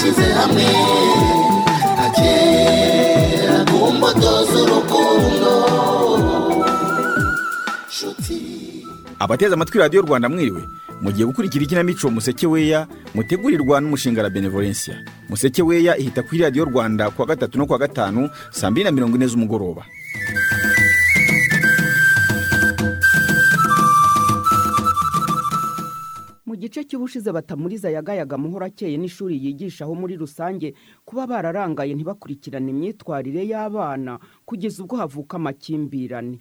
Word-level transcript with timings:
twashyize 0.00 0.32
hamwe. 0.32 0.64
Agera 2.04 3.58
ku 3.68 3.78
mbuto 3.92 4.32
z'urukundo. 4.50 5.52
Abateze 9.18 9.54
amatwi 9.54 9.78
radiyo 9.78 10.02
rwanda 10.02 10.28
mwiriwe 10.28 10.62
mugiye 11.02 11.26
gukurikira 11.26 11.64
ikinamico 11.64 12.10
museke 12.10 12.46
weya 12.46 12.86
mutegurirwa 13.14 13.80
n'umushinga 13.80 14.22
la 14.22 14.30
benevolencia. 14.30 14.96
Museke 15.28 15.62
weya 15.62 15.96
ihita 15.96 16.22
kuri 16.22 16.40
radiyo 16.40 16.64
rwanda 16.64 17.10
kuwa 17.10 17.26
gatatu 17.26 17.58
no 17.58 17.66
kuwa 17.66 17.78
gatanu 17.78 18.30
saa 18.50 18.70
mbiri 18.70 18.84
na 18.84 18.90
mirongo 18.92 19.16
ine 19.16 19.26
z'umugoroba. 19.26 19.84
Gice 26.60 26.84
cy'ubushize 26.84 27.32
batamuriza 27.32 27.88
yagayaga 27.90 28.36
muhora 28.38 28.66
akeye 28.68 28.96
n'ishuri 29.00 29.40
yigishaho 29.44 29.94
muri 29.96 30.16
rusange 30.20 30.74
kuba 31.08 31.24
bararangaye 31.26 31.94
ntibakurikirane 31.96 32.68
imyitwarire 32.70 33.42
y'abana 33.48 34.18
kugeza 34.44 34.82
ubwo 34.84 34.96
havuka 35.00 35.36
amakimbirane. 35.40 36.38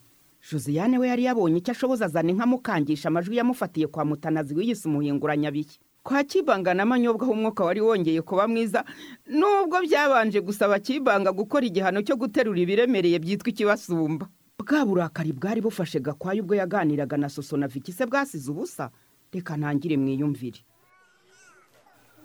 Josiane 0.51 0.97
we 0.99 1.07
yari 1.07 1.23
yabonye 1.23 1.57
icyo 1.63 1.71
ashoboza 1.71 2.05
azana 2.05 2.31
inka 2.31 2.43
amukangisha 2.43 3.07
amajwi 3.07 3.37
yamufatiye 3.39 3.87
kwa 3.87 4.05
mutanazi 4.05 4.55
wiyise 4.55 4.87
umuhinguranyabiki. 4.87 5.79
Kwa 6.03 6.23
kibanga 6.23 6.73
na 6.73 6.85
manyobwa 6.85 7.23
aho 7.23 7.31
umwuka 7.33 7.63
wari 7.63 7.81
wongeye 7.81 8.21
kuba 8.21 8.47
mwiza 8.47 8.83
nubwo 9.27 9.81
byabanje 9.83 10.41
gusaba 10.41 10.79
kibanga 10.79 11.31
gukora 11.31 11.65
igihano 11.67 12.01
cyo 12.01 12.15
guterura 12.15 12.59
ibiremereye 12.59 13.19
byitwa 13.19 13.49
ikibasumba. 13.51 14.27
Bwa 14.59 14.85
burakari 14.85 15.33
bwari 15.35 15.61
bufashe 15.61 15.99
gakwaye 15.99 16.41
ubwo 16.41 16.55
yaganiraga 16.55 17.17
na 17.17 17.29
soso 17.29 17.57
na 17.57 17.67
viki 17.67 17.91
se 17.91 18.05
bwasize 18.07 18.47
ubusa. 18.51 18.89
Reka 19.33 19.57
ntangire 19.57 19.95
mwiyumvire. 19.97 20.61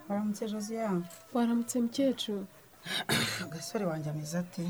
Waramutse 0.09 0.45
josiane 0.53 1.05
waramutse 1.35 1.77
mukecuru. 1.85 2.47
Agasore 3.45 3.85
wanjye 3.91 4.11
ameze 4.11 4.39
ate? 4.39 4.65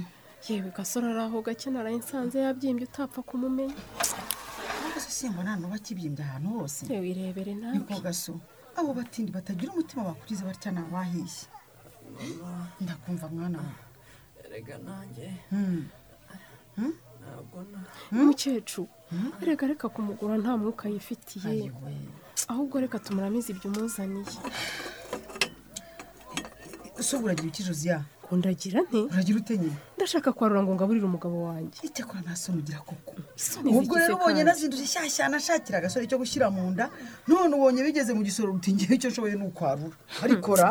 Yewe 0.49 0.71
gasore 0.77 1.07
ari 1.09 1.21
aho 1.25 1.43
gake 1.43 1.71
nsanze 1.71 2.39
yabyimbye 2.47 2.85
utapfa 2.87 3.21
kumumenya. 3.29 3.75
Simba 5.19 5.43
nta 5.43 5.55
n'uba 5.57 5.77
akibyimbye 5.81 6.23
ahantu 6.25 6.49
hose? 6.57 6.83
Yewe 6.93 7.09
irebere 7.13 7.55
nawe 7.55 7.75
niko 7.79 8.01
gaso 8.07 8.33
abo 8.79 8.91
batindi 8.99 9.31
batagira 9.37 9.73
umutima 9.73 10.09
bakuriza 10.11 10.45
batya 10.49 10.71
ni 10.73 10.81
abahiye 10.85 11.47
ndakumva 12.83 13.27
mwana. 13.35 13.59
We 13.59 13.71
erega 14.45 14.77
nanjye. 14.87 15.27
Hmm. 15.51 15.83
ntabwo 17.21 17.59
na 17.73 17.81
mukecuru 18.25 18.89
reka 19.49 19.67
reka 19.67 19.87
kumugura 19.95 20.35
nta 20.43 20.53
mwuka 20.61 20.85
yifitiye. 20.93 21.73
Ahubwo 22.49 22.81
reka 22.81 22.99
tumuramize 22.99 23.49
ibyo 23.53 23.71
umuzaniye. 23.71 24.27
So 27.01 27.19
uragira 27.19 27.49
iki 27.49 27.63
josiane 27.63 28.05
kundagira 28.25 28.81
nte 28.89 29.01
uragira 29.13 29.39
ute 29.39 29.59
nyine? 29.59 29.77
Ndashaka 29.97 30.33
kwarura 30.33 30.63
ngo 30.63 30.73
ngaburire 30.75 31.07
umugabo 31.07 31.37
wanjye. 31.49 31.79
Icyakora 31.89 32.21
nta 32.25 32.37
soni 32.37 32.59
ugira 32.65 32.79
koko. 32.89 33.13
Ubwo 33.79 33.95
rero 33.99 34.15
ubonye 34.17 34.41
kandi. 34.43 34.51
nazinduje 34.51 34.87
shyashyana 34.87 35.37
ashakira 35.37 35.79
agasore 35.79 36.07
cyo 36.09 36.17
gushyira 36.23 36.47
mu 36.55 36.71
nda 36.73 36.89
none 37.29 37.53
ubonye 37.57 37.81
bigeze 37.87 38.13
mu 38.17 38.23
gisoro 38.25 38.53
uti 38.57 38.73
ngewe 38.73 38.95
icyo 38.97 39.09
nshoboye 39.11 39.35
ni 39.37 39.45
ukwarura. 39.51 39.97
Arikora 40.25 40.69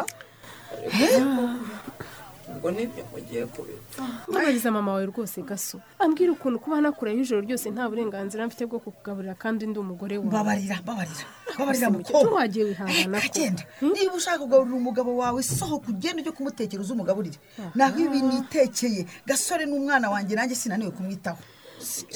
ubwo 2.64 2.72
ni 2.72 2.88
byo 2.88 3.04
mugiye 3.12 3.46
kubipfa 3.46 4.04
mbabariza 4.28 4.72
mama 4.72 4.92
wawe 4.96 5.06
rwose 5.12 5.42
gaso 5.44 5.78
ambwira 6.00 6.32
ukuntu 6.32 6.60
kuba 6.64 6.80
nakureho 6.82 7.20
ijoro 7.20 7.42
ryose 7.44 7.68
nta 7.76 7.90
burenganzira 7.92 8.48
mfite 8.48 8.64
bwo 8.72 8.80
kukugaburira 8.80 9.36
kandi 9.36 9.68
ndi 9.68 9.80
umugore 9.80 10.16
wawe. 10.18 10.32
Babarira 10.32 10.80
babarira 10.88 11.26
babarira 11.60 11.90
mukobwa. 11.92 12.40
wagiye 12.40 12.66
wihangana 12.72 13.20
ko 13.20 13.28
kagenda 13.28 13.64
niba 13.84 14.14
ushaka 14.16 14.40
kugaburira 14.40 14.78
umugabo 14.80 15.12
wawe 15.20 15.44
sohoka 15.44 15.92
ugenda 15.92 16.22
ujye 16.24 16.32
kumutekereza 16.32 16.94
umugaburire. 16.96 17.36
Naho 17.76 18.00
ibi 18.00 18.20
nitekeye 18.24 19.04
gasore 19.28 19.66
n'umwana 19.68 20.08
wanjye 20.10 20.32
nanjye 20.36 20.56
sinaniwe 20.56 20.92
kumwitaho. 20.96 21.44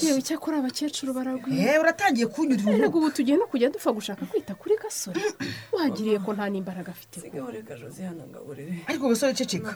Yewe 0.02 0.18
icyakora 0.22 0.58
abakecuru 0.58 1.10
baragwira. 1.18 1.62
Yewe 1.62 1.78
uratangiye 1.84 2.26
kunyurira 2.32 2.70
erega 2.72 2.82
urugo 2.88 2.98
ubu 2.98 3.10
tugiye 3.16 3.36
no 3.38 3.46
kujya 3.50 3.68
dupfa 3.74 3.92
gushaka 3.92 4.22
kwita 4.30 4.52
kuri 4.60 4.74
gasore. 4.82 5.20
Wagiriye 5.72 6.18
ko 6.24 6.30
nta 6.34 6.46
n'imbaraga 6.52 6.90
afite. 6.96 7.16
Ariko 8.88 9.04
gasore 9.08 9.34
ceceka. 9.34 9.72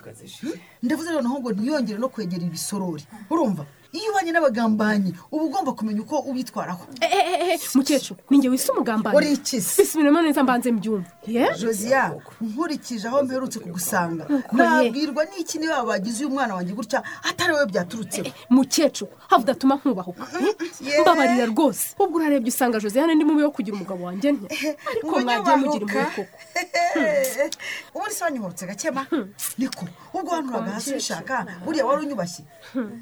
Ndavuze 0.82 1.10
noneho 1.12 1.36
ngo 1.40 1.50
ntiyongere 1.52 1.98
no 1.98 2.08
kwegera 2.08 2.44
ibisorori 2.44 3.04
urumva? 3.30 3.64
Iyo 3.92 4.10
ubanye 4.10 4.32
n'abagambanyi 4.32 5.10
uba 5.32 5.44
ugomba 5.44 5.72
kumenya 5.72 6.00
uko 6.02 6.16
ubitwaraho. 6.30 6.84
Ehehe 7.00 7.58
mukecuru 7.74 8.20
ninjye 8.30 8.48
wise 8.48 8.72
umugambanyi. 8.72 9.16
Uri 9.16 9.32
ikisi 9.32 9.82
bisubiremo 9.82 10.22
neza 10.22 10.42
mbanze 10.42 10.72
mbyumve. 10.72 11.08
Ye? 11.26 11.44
Josiane 11.60 12.16
nkurikije 12.40 13.06
aho 13.08 13.22
mperutse 13.22 13.58
kugusanga. 13.60 14.24
Nabwirwa 14.52 15.22
n'iki 15.28 15.58
niba 15.58 15.84
bagize 15.84 16.24
uyu 16.24 16.34
mwana 16.34 16.54
wanjye 16.54 16.72
gutya 16.72 17.02
atari 17.28 17.52
wowe 17.52 17.66
byaturutseho 17.66 18.28
mukecuru 18.50 19.10
havu 19.30 19.42
udatuma 19.42 19.74
nkubahuka 19.76 20.24
Yeah. 20.82 21.00
mbabarira 21.02 21.46
rwose. 21.46 21.94
Ubwo 21.98 22.16
urarebye 22.18 22.48
usanga 22.48 22.80
josiane 22.80 23.14
ndi 23.14 23.24
mubi 23.24 23.42
wo 23.42 23.50
kugira 23.50 23.76
umugabo 23.76 24.04
wanjye 24.04 24.32
nte? 24.32 24.46
Ariko 24.90 25.20
mwagiye 25.20 25.56
mugira 25.56 25.84
impuhwe 25.84 26.04
koko. 26.16 26.36
Ubu 27.94 28.06
ni 28.06 28.14
se 28.14 28.24
wanyuhurutse 28.24 28.66
gakema 28.66 29.06
niko 29.58 29.84
ubwo 30.14 30.30
wanuraga 30.34 30.70
hasi 30.70 30.90
ubishaka 30.90 31.46
buriya 31.64 31.86
wari 31.86 32.02
unyubashye. 32.06 32.44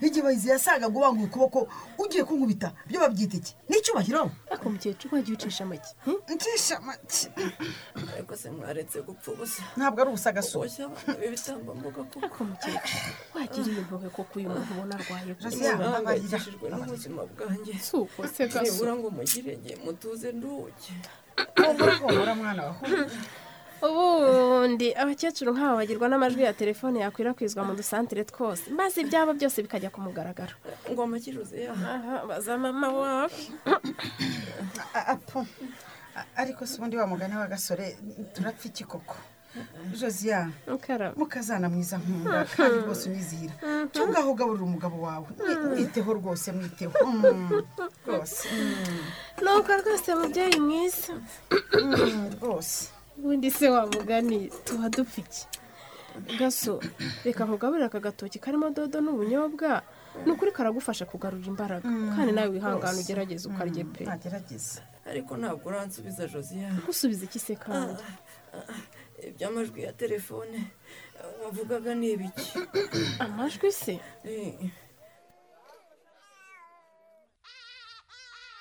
Igihe 0.03 0.23
bayizi 0.23 0.49
yasangaga 0.81 0.99
ubanguye 0.99 1.27
ukuboko 1.29 1.69
ugiye 1.99 2.25
kunkubita 2.25 2.73
byo 2.89 3.01
babyita 3.01 3.37
iki? 3.37 3.53
N'icyubahiro? 3.69 4.31
Ariko 4.51 4.67
mukecuru 4.71 5.15
wagiye 5.17 5.37
ucisha 5.37 5.65
make. 5.67 5.89
Hmm? 6.05 6.19
ncisha 6.35 6.81
make. 6.81 7.29
Ariko 8.15 8.37
se 8.37 8.51
mwaretse 8.51 9.03
gupfa 9.03 9.33
ubusa. 9.33 9.63
Ntabwo 9.77 10.01
ari 10.01 10.11
ubusa 10.11 10.33
gasore 10.33 10.69
boshya 10.69 10.85
abana 10.87 11.19
b'ibitambambuga 11.21 12.01
kuko 12.05 12.19
ariko 12.25 12.45
mukecuru 12.45 13.11
wagiriye 13.35 13.79
impuhwe 13.81 14.09
koko 14.17 14.33
uyu 14.39 14.49
muntu 14.49 14.71
ubona 14.75 14.95
arwaye 14.99 15.33
mbabarira. 15.35 15.79
bahangayikishijwe 15.79 16.67
n'ubuzima 16.71 17.21
bwanjye. 17.31 17.73
Si 17.87 17.97
uko 17.97 18.19
se 18.35 18.43
gaso 18.49 18.63
nibura 18.65 18.93
ngo 18.97 19.09
mugire 19.17 19.51
igihe 19.59 19.77
mutuze 19.85 20.29
humura 21.57 21.95
humura 22.01 22.33
mwana 22.35 22.61
wa 22.67 22.73
humura. 22.79 23.07
Ubundi 23.83 24.89
abakecuru 24.95 25.51
nk'aba 25.55 25.77
bagirwa 25.81 26.07
n'amajwi 26.09 26.43
ya 26.43 26.53
telefone 26.53 27.01
yakwirakwizwa 27.01 27.65
mu 27.65 27.73
dusantere 27.75 28.25
twose. 28.25 28.71
Maze 28.71 29.01
ibyabo 29.01 29.33
byose 29.39 29.63
bikajya 29.65 29.91
ku 29.91 30.01
mugaragaro. 30.05 30.55
Ngo 30.91 31.01
amaki 31.03 31.33
josiane 31.33 31.85
aha 31.95 32.27
baza 32.29 32.59
mama 32.59 32.89
wawe 32.93 33.31
A- 34.99 35.07
apo. 35.15 35.47
A- 36.19 36.27
ariko 36.43 36.67
si 36.67 36.77
ubundi 36.79 36.97
wa 36.97 37.07
mugani 37.07 37.37
wa 37.37 37.47
gasore 37.47 37.97
turapfa 38.35 38.69
iki 38.69 38.85
koko? 38.85 39.17
Mukaraba 40.67 41.15
mukazana 41.19 41.67
mwiza 41.69 41.99
nkunda 41.99 42.45
kandi 42.55 42.77
rwose 42.87 43.09
unyizihira 43.11 43.55
cyo 43.93 44.07
ngaho 44.09 44.31
ugaburira 44.31 44.65
umugabo 44.65 44.97
wawe? 45.03 45.27
Mwi- 45.39 45.67
mwiteho 45.75 46.11
rwose 46.15 46.53
mwiteho. 46.53 46.93
Mm, 47.07 47.51
rwose. 48.07 48.47
Mm, 48.53 49.03
nuko 49.43 49.73
rwose 49.83 50.11
mubyeyi 50.15 50.59
mwiza. 50.61 51.13
Mm, 51.75 52.31
rwose. 52.43 52.89
Ubundi 53.21 53.51
se 53.51 53.69
wamugani 53.69 54.49
tuba 54.65 54.89
dupfa 54.89 55.21
iki 55.21 55.47
gaso 56.39 56.81
reka 57.25 57.45
nkugaburire 57.45 57.87
aka 57.87 58.01
gatoki 58.01 58.39
karimo 58.39 58.71
dodo 58.71 59.01
n'ubunyobwa. 59.01 59.83
Ni 60.27 60.33
ukuri 60.33 60.51
karagufasha 60.53 61.07
kugarura 61.07 61.47
imbaraga. 61.47 61.87
Kandi 62.17 62.33
nawe 62.33 62.49
wihangane 62.51 62.99
ugerageze 63.01 63.47
ukarye 63.49 63.85
pe. 63.85 64.03
Ntagerageza 64.05 64.83
ariko 65.07 65.37
ntabwo 65.37 65.69
uransubiza 65.71 66.27
josiane 66.27 66.81
gusubiza 66.87 67.25
iki 67.25 67.39
se 67.39 67.55
kandi? 67.55 68.03
Iby'amajwi 69.29 69.83
ya 69.87 69.93
telefone 69.93 70.59
wavugaga 71.45 71.95
ni 71.95 72.11
ibiki? 72.19 72.59
Amajwi 73.19 73.71
se? 73.73 74.01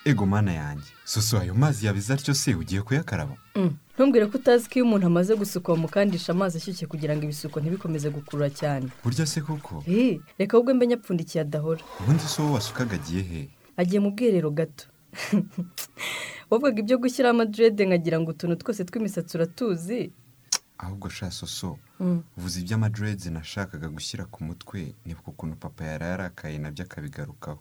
Ego 0.04 0.26
mana 0.26 0.52
yanjye. 0.52 0.90
Soso 1.04 1.38
ayo 1.38 1.54
mazi 1.54 1.86
yabize 1.86 2.12
atyo 2.14 2.34
se 2.34 2.54
ugiye 2.54 2.82
kuyakaraba? 2.82 3.36
Mm. 3.54 3.76
ntumbwire 3.94 4.26
ko 4.26 4.38
utazi 4.38 4.64
ko 4.68 4.74
iyo 4.74 4.84
umuntu 4.84 5.06
amaze 5.06 5.36
gusukwa 5.36 5.76
mukandisha 5.76 6.32
amazi 6.32 6.56
ashyushye 6.58 6.86
kugira 6.88 7.12
ngo 7.16 7.24
ibisuko 7.24 7.60
ntibikomeze 7.60 8.08
gukurura 8.10 8.48
cyane. 8.50 8.88
Burya 9.04 9.26
se 9.26 9.40
koko? 9.40 9.84
Eh, 9.86 10.20
reka 10.38 10.56
ahubwo 10.56 10.74
mbe 10.74 10.86
nyapfundikiye 10.86 11.42
adahora. 11.44 11.82
Ubundi 12.00 12.22
se 12.24 12.42
wowe 12.42 12.54
wasukaga 12.54 12.94
agiye 12.96 13.22
he? 13.22 13.48
Agiye 13.76 14.00
mu 14.00 14.10
bwiherero 14.16 14.50
gato. 14.50 14.84
Wavugaga 16.50 16.80
ibyo 16.80 16.98
gushyiraho 16.98 17.34
amadrede 17.36 17.84
nkagira 17.86 18.20
ngo 18.20 18.30
utuntu 18.30 18.56
twose 18.56 18.84
tw'imisatsi 18.84 19.36
uratuzi. 19.36 20.12
Ahubwo 20.78 21.08
sha 21.08 21.30
soso 21.30 21.76
Mm. 22.00 22.22
uvuze 22.38 22.60
iby'amadreds 22.60 23.26
nashakaga 23.26 23.88
gushyira 23.92 24.24
ku 24.24 24.40
mutwe. 24.44 24.94
Nibuka 25.04 25.28
ukuntu 25.30 25.56
papa 25.60 25.84
yari 25.84 26.04
yarakaye 26.04 26.58
na 26.58 26.70
byo 26.72 26.84
akabigarukaho. 26.88 27.60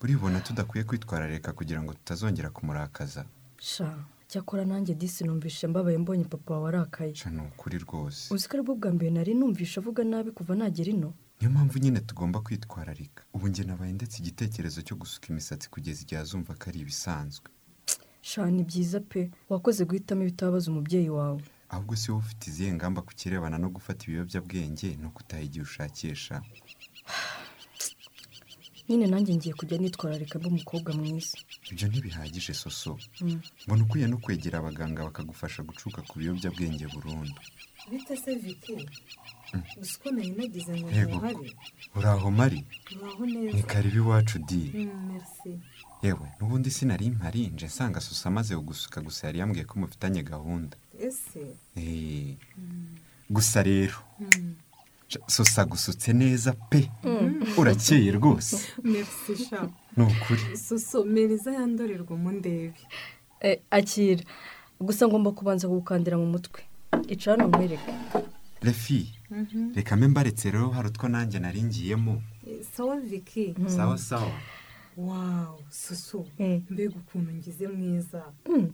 Buribona 0.00 0.40
tudakwiye 0.40 0.84
kwitwararika 0.84 1.52
kugira 1.52 1.82
ngo 1.82 1.92
tutazongera 1.92 2.50
kumurakaza. 2.50 3.24
Sha 3.60 3.94
cyakora 4.28 4.64
nanjye 4.64 4.94
disi 4.94 5.24
numvishe 5.24 5.66
mbabaye 5.66 5.98
mbonye 5.98 6.24
papa 6.24 6.54
wawe 6.54 6.68
arakaye. 6.68 7.14
Sha 7.14 7.30
ni 7.30 7.40
ukuri 7.40 7.78
rwose. 7.78 8.34
Uzi 8.34 8.48
ko 8.48 8.54
ari 8.56 8.62
bwo 8.66 8.74
bwa 8.74 8.90
mbere 8.92 9.10
nari 9.10 9.34
numvishe 9.34 9.80
avuga 9.80 10.04
nabi 10.04 10.30
kuva 10.30 10.54
nagera 10.54 10.90
ino? 10.90 11.14
Niyo 11.40 11.50
mpamvu 11.50 11.78
nyine 11.78 12.00
tugomba 12.00 12.40
kwitwararika. 12.40 13.22
Ubu 13.34 13.48
njye 13.48 13.64
nabaye 13.64 13.92
ndetse 13.92 14.18
igitekerezo 14.22 14.82
cyo 14.82 14.96
gusuka 14.96 15.26
imisatsi 15.30 15.70
kugeza 15.70 16.02
igihe 16.02 16.20
azumva 16.20 16.54
ko 16.54 16.64
ari 16.70 16.80
ibisanzwe. 16.80 17.48
Sha 18.20 18.50
ni 18.50 18.64
byiza 18.64 19.00
pe. 19.00 19.30
Wakoze 19.48 19.84
guhitamo 19.84 20.22
ibitabaza 20.22 20.70
umubyeyi 20.70 21.10
wawe. 21.10 21.42
Ahubwo 21.68 21.96
si 21.96 22.10
wowe 22.10 22.22
ufite 22.22 22.50
izihe 22.50 22.72
ngamba 22.72 23.02
ku 23.02 23.12
kirebana 23.14 23.58
no 23.58 23.68
gufata 23.68 24.04
ibiyobyabwenge 24.06 24.96
no 25.02 25.10
kutaha 25.10 25.42
igihe 25.42 25.62
ushakisha? 25.62 26.42
Nyine 28.88 29.06
nanjye 29.06 29.34
ngiye 29.34 29.54
kujya 29.54 29.78
nitwararika 29.78 30.38
mba 30.38 30.48
umukobwa 30.48 30.90
mwiza. 30.94 31.36
Ibyo 31.70 31.88
ntibihagije 31.88 32.54
soso. 32.54 32.98
Mbona 33.66 33.82
ukwiye 33.84 34.06
no 34.08 34.18
kwegera 34.22 34.58
abaganga 34.58 35.04
bakagufasha 35.08 35.62
gucuka 35.62 36.02
ku 36.08 36.18
biyobyabwenge 36.18 36.86
burundu. 36.94 37.40
Bite 37.90 38.16
se 38.16 38.34
viki 38.34 38.76
gusa 39.78 39.94
uko 40.00 40.08
nari 40.10 40.30
nagize 40.36 40.72
ngo 40.80 40.88
Yego. 40.90 41.10
ntuhari 41.16 41.48
uraho 41.96 42.30
mari 42.30 42.60
ni 43.54 43.62
karibu 43.62 43.96
iwacu 43.96 44.38
di 44.48 44.62
Mm, 44.74 45.12
merci. 45.12 45.52
Yewe 46.02 46.26
n'ubundi 46.40 46.70
sinari 46.70 47.10
mpari 47.10 47.46
nje 47.54 47.66
nsanga 47.66 48.00
soso 48.00 48.28
amaze 48.28 48.56
kugusuka 48.56 49.00
gusa 49.00 49.26
yari 49.26 49.38
yambwiye 49.38 49.64
ko 49.64 49.74
mufitanye 49.80 50.22
gahunda. 50.22 50.76
Ese? 50.98 51.44
Eh, 51.76 52.36
gusa 53.30 53.62
rero. 53.62 53.98
Mm. 55.20 55.28
soso 55.30 55.60
agusutse 55.60 56.12
neza 56.12 56.52
pe. 56.70 56.90
Urakeye 57.58 58.10
rwose. 58.12 58.56
Ni 59.96 60.02
ukuri 60.04 60.56
soso 60.56 61.04
meriza 61.04 61.52
yandorerwamo 61.52 62.32
ndebe 62.32 62.74
Eh, 63.40 63.58
akira 63.70 64.24
gusa 64.80 65.08
ngomba 65.08 65.30
kubanza 65.32 65.68
kugukandira 65.68 66.16
mu 66.18 66.26
mutwe. 66.26 66.60
Icara 67.08 67.36
hano 67.42 67.48
nkwereke 67.48 67.92
refi 68.62 69.12
reka 69.74 69.96
mbe 69.96 70.08
mbaretse 70.08 70.50
rero 70.50 70.70
hari 70.70 70.88
utwo 70.88 71.08
nanjye 71.08 71.38
nari 71.38 71.62
ngiyemo. 71.62 72.22
Eh, 72.46 72.64
sawa 72.76 72.96
viki 73.00 73.54
sawa 73.66 73.98
sawa. 73.98 74.32
Wawu 74.96 75.58
soso. 75.70 76.26
Mm. 76.38 76.62
mbega 76.70 76.94
ukuntu 76.96 77.32
ngize 77.32 77.68
mwiza. 77.68 78.22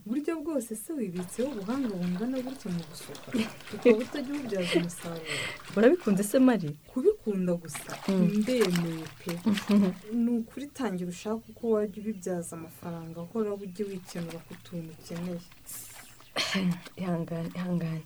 Buryo 0.07 0.41
bwose 0.41 0.77
se 0.77 0.93
wibitseho 0.93 1.49
ubuhanga 1.51 1.89
bungana 1.89 2.37
gutya 2.45 2.71
mu 2.71 2.83
gusuka 2.91 3.29
ukaba 3.75 3.99
utajya 3.99 4.31
ububyaza 4.35 4.75
umusaruro. 4.81 5.35
Urabikunze 5.77 6.23
se 6.23 6.39
mari? 6.39 6.77
Kubikunda 6.91 7.53
gusa. 7.55 7.93
Ndemeye 8.09 9.05
pe 9.21 9.33
ni 10.23 10.31
ukuri 10.39 10.67
tangira 10.67 11.11
ushaka 11.11 11.43
uko 11.51 11.71
wajya 11.71 12.03
ubibyaza 12.03 12.57
amafaranga 12.57 13.21
ahora 13.21 13.51
ujye 13.55 13.85
wikenura 13.85 14.39
ku 14.47 14.55
tuntu 14.65 14.93
ukeneye. 14.99 15.41
Ihangane 17.01 17.51
ihangane. 17.55 18.05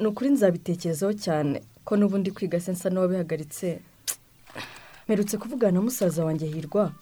Ni 0.00 0.06
ukuri 0.06 0.30
nzabitekerezaho 0.30 1.12
cyane 1.12 1.62
ko 1.84 1.96
n'ubundi 1.96 2.30
kwiga 2.30 2.60
se 2.60 2.72
nsa 2.72 2.88
n'uwabihagaritse. 2.90 3.80
Mperutse 5.04 5.38
kuvugana 5.38 5.72
na 5.72 5.80
musaza 5.84 6.24
wanjye 6.24 6.46
hirwa 6.46 6.92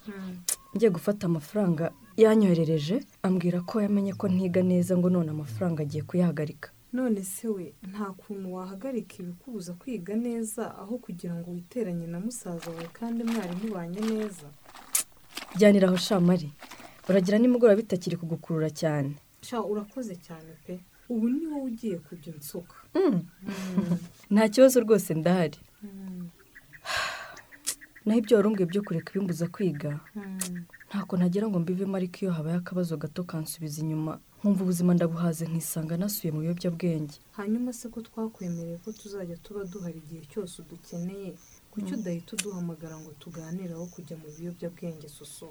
ngiye 0.77 0.91
gufata 0.91 1.27
amafaranga 1.27 1.85
yanyoherereje 2.17 2.97
ambwira 3.23 3.61
ko 3.61 3.81
yamenye 3.85 4.13
ko 4.15 4.29
ntiga 4.29 4.63
neza 4.63 4.93
ngo 4.99 5.09
none 5.11 5.31
amafaranga 5.31 5.83
agiye 5.83 6.03
kuyahagarika. 6.03 6.69
None 6.93 7.23
se 7.25 7.49
we 7.49 7.73
nta 7.91 8.07
kuntu 8.21 8.55
wahagarika 8.55 9.15
ibikubuza 9.23 9.73
kwiga 9.81 10.15
neza 10.17 10.63
aho 10.83 10.99
kugira 10.99 11.35
ngo 11.35 11.51
witeranye 11.51 12.07
na 12.07 12.19
musaza 12.21 12.71
wawe 12.71 12.89
kandi 12.93 13.25
mwari 13.25 13.55
mubanye 13.63 14.01
neza? 14.01 14.47
Byanira 15.57 15.89
aho 15.89 15.97
shamari. 15.97 16.51
Uragira 17.09 17.39
nimugoroba 17.39 17.77
bitakiri 17.83 18.17
kugukurura 18.17 18.71
cyane. 18.71 19.15
Sha 19.43 19.63
urakoze 19.63 20.15
cyane 20.17 20.51
pe. 20.67 20.81
Ubu 21.09 21.29
ni 21.29 21.47
wowe 21.47 21.65
ugiye 21.71 21.99
kujya 21.99 22.33
unsuka 22.35 22.75
nta 24.31 24.49
kibazo 24.49 24.81
rwose 24.81 25.15
ndahari. 25.15 25.59
naho 28.05 28.19
ibyo 28.21 28.35
warumbwiye 28.37 28.67
byo 28.73 28.83
kureka 28.87 29.09
ibimbuza 29.13 29.47
kwiga. 29.55 29.91
Ntako 30.89 31.13
ntagira 31.17 31.47
ngo 31.49 31.59
mbivemo 31.63 31.97
ariko 31.97 32.17
iyo 32.23 32.33
habaye 32.37 32.57
akabazo 32.59 32.97
gato 33.03 33.21
kansubiza 33.31 33.79
inyuma. 33.85 34.13
Nkumva 34.41 34.61
ubuzima 34.65 34.95
ndabuhaze 34.97 35.45
nkisanga 35.51 35.95
nasuye 36.01 36.31
mu 36.35 36.41
biyobyabwenge. 36.45 37.17
Hanyuma 37.39 37.71
se 37.79 37.87
ko 37.93 37.99
twakwemereye 38.07 38.77
ko 38.85 38.89
tuzajya 38.93 39.37
tuba 39.45 39.65
duhari 39.71 39.99
igihe 40.05 40.23
cyose 40.33 40.55
udukeneye? 40.63 41.31
Kuki 41.71 41.95
udahita 41.95 42.31
uduhamagara 42.37 42.97
ngo 43.01 43.11
tuganire 43.23 43.75
aho 43.77 43.87
kujya 43.95 44.17
mu 44.23 44.29
biyobyabwenge 44.37 45.09
soso? 45.17 45.49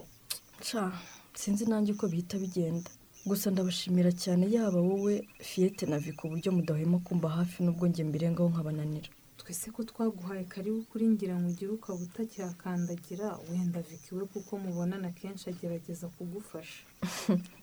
Ca, 0.66 0.92
sinzi 1.40 1.64
nanjye 1.70 1.94
uko 1.94 2.06
bihita 2.12 2.36
bigenda. 2.44 2.90
Gusa 3.30 3.52
ndabashimira 3.52 4.12
cyane 4.24 4.44
yaba 4.56 4.80
wowe 4.82 5.14
fiyete 5.48 5.86
na 5.86 6.00
vi 6.00 6.12
ku 6.18 6.28
buryo 6.32 6.50
mudahwema 6.52 6.98
kumba 7.06 7.30
hafi 7.30 7.64
n'ubwo 7.64 7.86
njye 7.88 8.04
mbirengaho 8.04 8.50
nkabananira. 8.50 9.10
Twese 9.50 9.72
ko 9.76 9.82
twaguhaye 9.90 10.44
karibu 10.54 10.80
kuri 10.90 11.06
ngira 11.12 11.36
ngo 11.40 11.48
ugire 11.52 11.72
ukaba 11.74 12.00
utakihakandagira 12.08 13.28
wenda 13.50 13.80
viki 13.88 14.12
we 14.18 14.24
kuko 14.34 14.52
mubonana 14.64 15.10
kenshi 15.20 15.46
agerageza 15.50 16.06
kugufasha. 16.16 16.84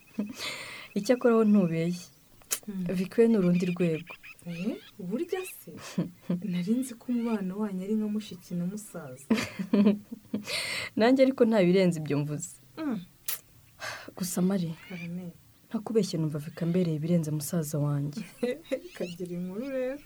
Icyakora 0.99 1.35
wo 1.39 1.45
ntubeshye. 1.51 2.09
Vikiwe 2.99 3.25
ni 3.29 3.37
urundi 3.39 3.65
rwego. 3.73 4.15
Eh, 4.47 4.75
burya 5.09 5.43
se? 5.59 5.71
Nari 6.51 6.73
nzi 6.79 6.93
ko 6.99 7.05
umubano 7.13 7.53
wanyu 7.61 7.81
ari 7.87 7.95
nka 7.99 8.09
mushiki 8.15 8.53
na 8.59 8.65
musaza. 8.71 9.27
Nanjye 10.97 11.21
ariko 11.23 11.43
nta 11.47 11.61
birenze 11.67 11.97
ibyo 12.03 12.17
mvuze. 12.21 12.55
Mm, 12.83 13.01
gusa 14.17 14.43
mari 14.49 14.71
ntakubeshye 15.69 16.17
numva 16.19 16.39
vika 16.45 16.67
mbereye 16.67 16.97
ibirenze 16.99 17.31
musaza 17.37 17.77
wanjye. 17.87 18.23
Kagira 18.97 19.33
inkuru 19.39 19.67
rero. 19.77 20.03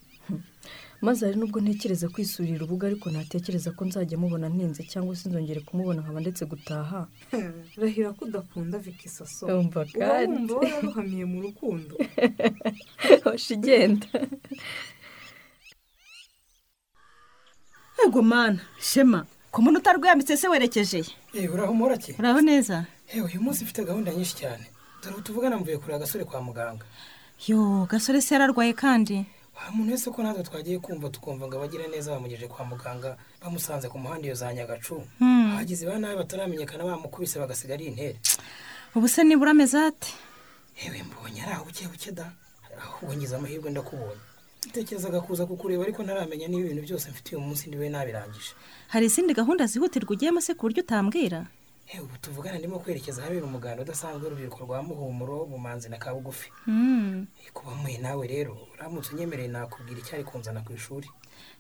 Maze 1.01 1.27
hari 1.27 1.37
n'ubwo 1.41 1.59
ntekereza 1.61 2.09
kwisurira 2.13 2.57
urubuga 2.61 2.85
ariko 2.91 3.07
ntatekereza 3.11 3.71
ko 3.77 3.83
nzajya 3.89 4.17
mubona 4.21 4.49
ntinze 4.55 4.83
cyangwa 4.93 5.17
se 5.17 5.25
nzongere 5.29 5.61
kumubona 5.67 6.03
nkaba 6.03 6.21
ndetse 6.21 6.43
gutaha. 6.51 7.01
Rahira 7.81 8.13
ko 8.17 8.25
udakunda 8.29 8.77
viki 8.85 9.09
soso 9.09 9.43
Umva 9.49 9.81
uba 9.81 9.99
kandi. 9.99 10.33
wumva 10.33 10.55
wararuhamiye 10.61 11.25
mu 11.33 11.39
rukundo. 11.45 11.95
Hoshi 13.25 13.55
igenda. 13.57 14.07
Ego 18.05 18.23
mana 18.23 18.61
shema 18.81 19.21
ku 19.53 19.59
muntu 19.63 19.79
utarwiyambitse 19.81 20.37
se 20.37 20.47
werekeje? 20.49 21.01
Yewe 21.35 21.49
uraho 21.55 21.73
murake 21.75 22.13
uraho 22.21 22.41
neza. 22.41 22.77
Yewe 23.15 23.27
uyu 23.29 23.41
munsi 23.45 23.65
mfite 23.65 23.85
gahunda 23.85 24.13
nyinshi 24.15 24.37
cyane. 24.37 24.65
Dore 25.03 25.23
tuvugana 25.25 25.57
mvuye 25.59 25.77
kureba 25.79 25.97
agasore 25.97 26.25
kwa 26.25 26.41
muganga. 26.43 26.85
Yo 27.49 27.87
gasore 27.91 28.21
se 28.21 28.35
yararwaye 28.35 28.73
kandi. 28.73 29.27
Wa 29.57 29.71
muntu 29.75 29.93
wese 29.93 30.11
ko 30.11 30.23
natwe 30.23 30.43
twagiye 30.43 30.79
kumva 30.79 31.09
tukumva 31.11 31.47
ngo 31.47 31.57
abagire 31.57 31.87
neza 31.89 32.13
bamugejeje 32.15 32.49
kwa 32.49 32.65
muganga 32.65 33.17
bamusanze 33.43 33.89
ku 33.89 33.99
muhanda 33.99 34.27
iyo 34.27 34.35
za 34.35 34.55
nyagacu. 34.55 35.03
Hmm. 35.19 35.53
abagizi 35.55 35.87
ba 35.87 35.99
nabi 35.99 36.17
bataramenyekana 36.17 36.85
bamukubise 36.85 37.39
bagasiga 37.39 37.75
ari 37.75 37.85
intere 37.91 38.17
ubu 38.95 39.09
se 39.09 39.25
nibura 39.25 39.51
ameze 39.51 39.79
ate? 39.79 40.11
Yewe 40.83 41.03
mbonye 41.03 41.43
ari 41.43 41.53
aho 41.53 41.65
buke 41.65 41.87
buke 41.89 42.13
da. 42.13 42.33
Ahubwo 42.81 43.15
ngize 43.17 43.37
amahirwe 43.37 43.71
ndakubonye. 43.71 44.23
Ntekerezaga 44.69 45.21
kuza 45.21 45.47
kukureba 45.47 45.83
ariko 45.85 46.03
ntaramenya 46.03 46.49
niba 46.49 46.65
ibintu 46.67 46.83
byose 46.83 47.11
mfite 47.11 47.37
uyu 47.37 47.45
munsi 47.47 47.69
ndiwe 47.69 47.89
nabirangije. 47.89 48.53
Hari 48.89 49.07
izindi 49.07 49.35
gahunda 49.35 49.67
zihutirwa 49.67 50.13
ugiyemo 50.15 50.41
se 50.41 50.55
ku 50.55 50.63
buryo 50.67 50.83
utambwira 50.83 51.47
ubu 51.99 52.17
tuvugana 52.23 52.59
ndimo 52.59 52.79
kwerekeza 52.79 53.23
ahabera 53.23 53.47
umuganda 53.47 53.83
udasanzwe 53.83 54.23
w'urubyiruko 54.23 54.61
rwa 54.65 54.83
muhumuro 54.83 55.45
bumanzi 55.51 55.89
na 55.89 55.99
kabugufi. 55.99 56.53
Hmm, 56.65 57.27
kuba 57.53 57.75
muye 57.75 57.99
nawe 57.99 58.27
rero 58.27 58.53
uramutse 58.75 59.11
unyemereye 59.13 59.49
nakubwira 59.49 59.99
icyari 60.01 60.25
kunzana 60.25 60.61
ku 60.63 60.73
ishuri. 60.73 61.09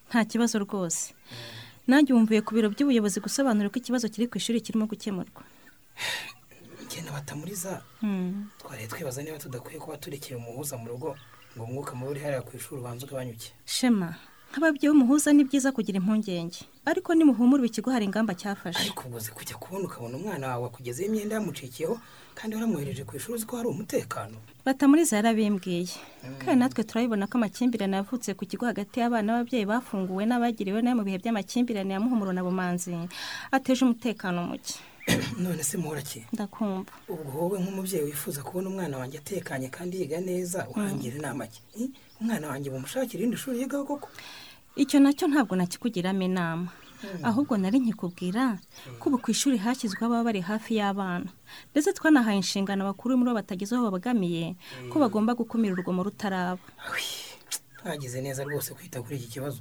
Nta 0.08 0.24
kibazo 0.24 0.58
rwose. 0.58 1.14
Nanjye 1.86 2.12
wumviye 2.14 2.40
ku 2.46 2.54
biro 2.54 2.68
by'ubuyobozi 2.70 3.18
gusobanura 3.20 3.70
ko 3.72 3.76
ikibazo 3.82 4.06
kiri 4.08 4.30
ku 4.30 4.38
ishuri 4.38 4.60
kirimo 4.62 4.86
gukemurwa. 4.86 5.42
Ngenda 6.86 7.10
batamuriza. 7.12 7.82
Hmm, 8.00 8.50
twari 8.58 8.86
twibaza 8.86 9.22
niba 9.22 9.38
tudakwiye 9.38 9.78
kuba 9.82 9.96
turekera 9.98 10.38
umuhuza 10.38 10.76
mu 10.78 10.88
rugo 10.88 11.16
ngo 11.56 11.64
umwuka 11.66 11.94
mubi 11.98 12.10
uri 12.10 12.20
hariya 12.22 12.42
ku 12.46 12.54
ishuri 12.56 12.78
ubanze 12.80 13.02
ugabanyuke 13.06 13.50
shema. 13.66 14.14
Nk'ababyeyi 14.50 14.90
b'umuhuza 14.90 15.30
ni 15.32 15.46
byiza 15.46 15.70
kugira 15.72 15.96
impungenge. 16.02 16.60
Ariko 16.90 17.14
nimuhumurwa 17.14 17.66
ikigo 17.66 17.90
hari 17.90 18.04
ingamba 18.04 18.34
cyafashe? 18.34 18.82
Ariko 18.82 19.06
ubwo 19.06 19.16
uzi 19.18 19.30
kujya 19.30 19.54
kubona 19.62 19.84
ukabona 19.86 20.16
umwana 20.16 20.44
wawe 20.50 20.66
akugezeho 20.66 21.06
imyenda 21.08 21.34
yamucikiyeho 21.38 21.94
kandi 22.34 22.56
waramwohereje 22.56 23.04
ku 23.06 23.14
ishuri 23.16 23.34
uzi 23.38 23.46
ko 23.46 23.56
hari 23.56 23.68
umutekano. 23.68 24.36
Batamuriza 24.66 25.16
yarabimbwiye 25.16 25.86
kandi 26.42 26.58
natwe 26.58 26.82
turabibona 26.82 27.30
ko 27.30 27.38
amakimbirane 27.38 27.96
yavutse 27.96 28.34
ku 28.34 28.42
kigo 28.50 28.66
hagati 28.66 28.98
y'abana 28.98 29.26
n'ababyeyi 29.26 29.70
bafunguwe 29.70 30.26
n'abagiriwe 30.26 30.82
na 30.82 30.90
yo 30.90 30.96
mu 30.98 31.04
bihe 31.06 31.18
by'amakimbirane 31.22 31.92
ya 31.94 32.02
muhumuro 32.02 32.32
na 32.34 32.42
bumanzi 32.42 32.90
ateje 33.54 33.86
umutekano 33.86 34.42
muke. 34.50 34.74
None 35.42 35.62
se 35.62 35.76
muhorake 35.78 36.26
ndakumva. 36.32 36.92
Ubwo 37.08 37.30
wowe 37.38 37.56
nk'umubyeyi 37.62 38.04
wifuza 38.04 38.42
kubona 38.42 38.68
umwana 38.68 38.98
wanjye 38.98 39.18
atekanye 39.18 39.68
kandi 39.68 40.00
yiga 40.00 40.20
neza 40.20 40.66
urangira 40.74 41.16
inama 41.16 41.44
Eh, 41.78 41.88
umwana 42.20 42.48
wanjye 42.48 42.68
bumushakira 42.70 43.18
irindi 43.20 43.36
shuri 43.36 43.60
yigaho 43.60 43.84
koko? 43.84 44.08
Icyo 44.76 45.00
na 45.00 45.12
cyo 45.12 45.26
ntabwo 45.28 45.56
nakikugiramo 45.56 46.22
inama. 46.22 46.68
Ahubwo 47.24 47.56
nari 47.56 47.80
nkikubwira 47.80 48.60
ko 49.00 49.08
ubu 49.08 49.18
ku 49.24 49.30
ishuri 49.32 49.56
hashyizweho 49.56 50.04
ababa 50.12 50.24
bari 50.28 50.40
hafi 50.44 50.76
y'abana. 50.76 51.26
Ndetse 51.72 51.96
twanahaye 51.96 52.36
inshingano 52.44 52.84
abakuru 52.84 53.16
muri 53.16 53.32
bo 53.32 53.40
batageze 53.40 53.72
aho 53.74 53.88
babagamiye 53.88 54.52
ko 54.92 55.00
bagomba 55.00 55.32
gukumira 55.32 55.72
urugomo 55.72 56.04
rutaraba. 56.04 56.60
Mwagize 57.84 58.20
neza 58.20 58.44
rwose 58.44 58.74
kwita 58.76 59.00
kuri 59.02 59.16
iki 59.16 59.28
kibazo. 59.40 59.58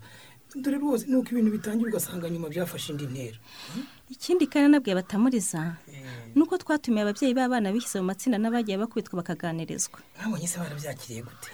Dore 0.56 0.78
rwose 0.84 1.08
nuko 1.08 1.30
ibintu 1.32 1.52
bitangira 1.56 1.90
ugasanga 1.90 2.28
nyuma 2.30 2.50
byafashe 2.52 2.92
indi 2.92 3.08
ntera. 3.08 3.38
Ikindi 4.12 4.44
kandi 4.52 4.68
nabwiye 4.76 4.96
batamuriza 5.00 5.78
ni 6.36 6.42
uko 6.44 6.58
twatumiye 6.58 7.02
ababyeyi 7.08 7.34
b'abana 7.38 7.72
bishyize 7.72 8.02
mu 8.04 8.10
matsinda 8.12 8.36
n'abagiye 8.42 8.76
bakubitwa 8.82 9.22
bakaganirizwa 9.24 10.02
mwabonye 10.18 10.48
se 10.50 10.58
barabyakiriye 10.60 11.22
gute 11.24 11.50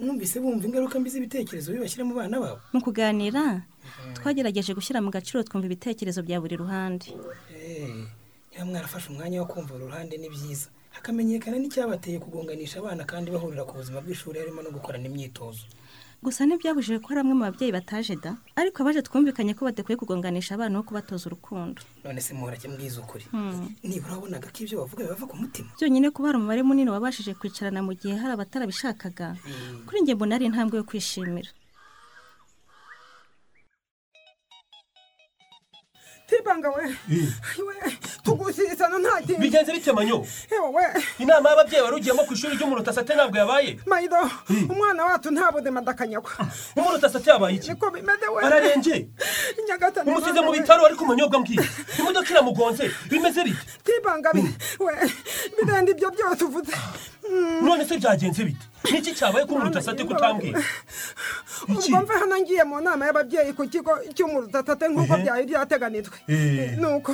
Mwumvise 0.00 0.40
bumva 0.40 0.66
ingaruka 0.66 0.98
mbi 1.00 1.10
z'ibitekerezo 1.10 1.72
bibashyira 1.72 2.04
mu 2.06 2.14
bana 2.14 2.38
babo. 2.40 2.60
Mu 2.72 2.80
kuganira 2.80 3.62
twagerageje 4.16 4.74
gushyira 4.74 5.02
mu 5.02 5.10
gaciro 5.10 5.42
twumva 5.42 5.66
ibitekerezo 5.66 6.22
bya 6.22 6.38
buri 6.40 6.56
ruhande. 6.56 7.06
Eh, 7.50 8.06
niba 8.52 8.64
mwarafashe 8.64 9.10
umwanya 9.10 9.40
wo 9.42 9.46
kumva 9.50 9.74
uru 9.74 9.86
ruhande 9.90 10.14
ni 10.18 10.28
byiza. 10.30 10.68
Hakamenyekana 10.94 11.58
n'icyabateye 11.58 12.18
kugonganisha 12.22 12.78
abana 12.78 13.02
kandi 13.04 13.30
bahurira 13.30 13.64
ku 13.66 13.74
buzima 13.74 13.98
bw'ishuri 14.00 14.38
harimo 14.38 14.62
no 14.62 14.70
gukorana 14.70 15.06
imyitozo. 15.10 15.66
Gusa 16.22 16.42
ntibyabujije 16.46 16.98
ko 16.98 17.06
hari 17.08 17.20
bamwe 17.22 17.34
mu 17.38 17.44
babyeyi 17.46 17.72
bataje 17.78 18.14
da. 18.18 18.32
Ariko 18.60 18.76
abaje 18.82 19.00
twumvikanye 19.06 19.54
ko 19.54 19.62
badakwiye 19.64 19.96
kugonganisha 19.96 20.54
abana 20.54 20.74
no 20.74 20.82
kubatoza 20.82 21.24
urukundo. 21.30 21.78
None 22.04 22.20
se 22.20 22.34
muhora 22.34 22.58
mbwiza 22.68 23.00
ukuri? 23.00 23.24
Hmm. 23.30 23.70
nibura 23.86 24.14
wabonaga 24.18 24.50
ko 24.50 24.58
ibyo 24.62 24.82
bavuga 24.82 25.06
biva 25.06 25.26
ku 25.30 25.36
mutima? 25.38 25.68
Byonyine 25.78 26.10
kuba 26.10 26.28
hari 26.28 26.38
umubare 26.38 26.62
munini 26.66 26.90
wabashije 26.90 27.32
kwicarana 27.38 27.80
mu 27.86 27.92
gihe 27.94 28.14
hari 28.18 28.32
abatarabishakaga. 28.34 29.36
Kuri 29.86 30.02
njye 30.02 30.14
mbona 30.14 30.34
ari 30.34 30.44
intambwe 30.50 30.76
yo 30.78 30.84
kwishimira. 30.88 31.50
Tibanga 36.28 36.68
we 36.70 36.84
we 37.66 37.74
tugusisana 38.24 38.98
nta 38.98 39.16
kintu 39.26 39.40
bigenze 39.40 39.72
bite 39.72 39.92
manyo 39.92 40.18
we 40.74 40.84
inama 41.18 41.50
y'ababyeyi 41.50 41.82
wari 41.84 41.96
ugiyemo 41.96 42.22
ku 42.28 42.32
ishuri 42.34 42.56
ry'umurutasate 42.56 43.14
ntabwo 43.14 43.38
yabaye 43.38 43.80
mayido 43.86 44.16
umwana 44.72 45.04
wacu 45.04 45.30
nta 45.30 45.52
buzima 45.52 45.80
ndakanyagwa 45.80 46.30
umurutasate 46.76 47.30
yabaye 47.30 47.56
iki 47.56 47.68
niko 47.70 47.90
bimeze 47.90 48.26
we 48.34 48.42
ararembye 48.44 49.08
nyagatani 49.68 50.10
umusize 50.10 50.40
mu 50.40 50.52
bitaro 50.52 50.86
ariko 50.86 51.04
umanyobwa 51.04 51.38
mbwiye 51.40 51.64
imodoka 51.98 52.30
iramugonze 52.30 52.84
bimeze 53.10 53.40
bite 53.44 53.64
tibanga 53.84 54.30
we 54.84 54.92
birenda 55.56 55.90
ibyo 55.92 56.08
byose 56.10 56.44
uvuze 56.44 56.72
none 57.64 57.84
se 57.88 57.96
byagenze 57.98 58.44
bite 58.44 58.64
niki 58.92 59.14
cyabaye 59.16 59.44
ko 59.46 59.54
umurutasate 59.54 60.04
kutambwira 60.04 60.60
iki 60.60 60.68
ubwo 61.68 61.98
mve 62.02 62.14
hano 62.20 62.36
ngiye 62.40 62.64
mu 62.64 62.80
nama 62.80 63.06
y'ababyeyi 63.06 63.52
ku 63.52 63.64
kigo 63.68 63.92
cy'umurutasate 64.14 64.88
nk'uko 64.88 65.14
byari 65.22 65.44
byateganijwe. 65.50 66.16
Nuko 66.78 67.12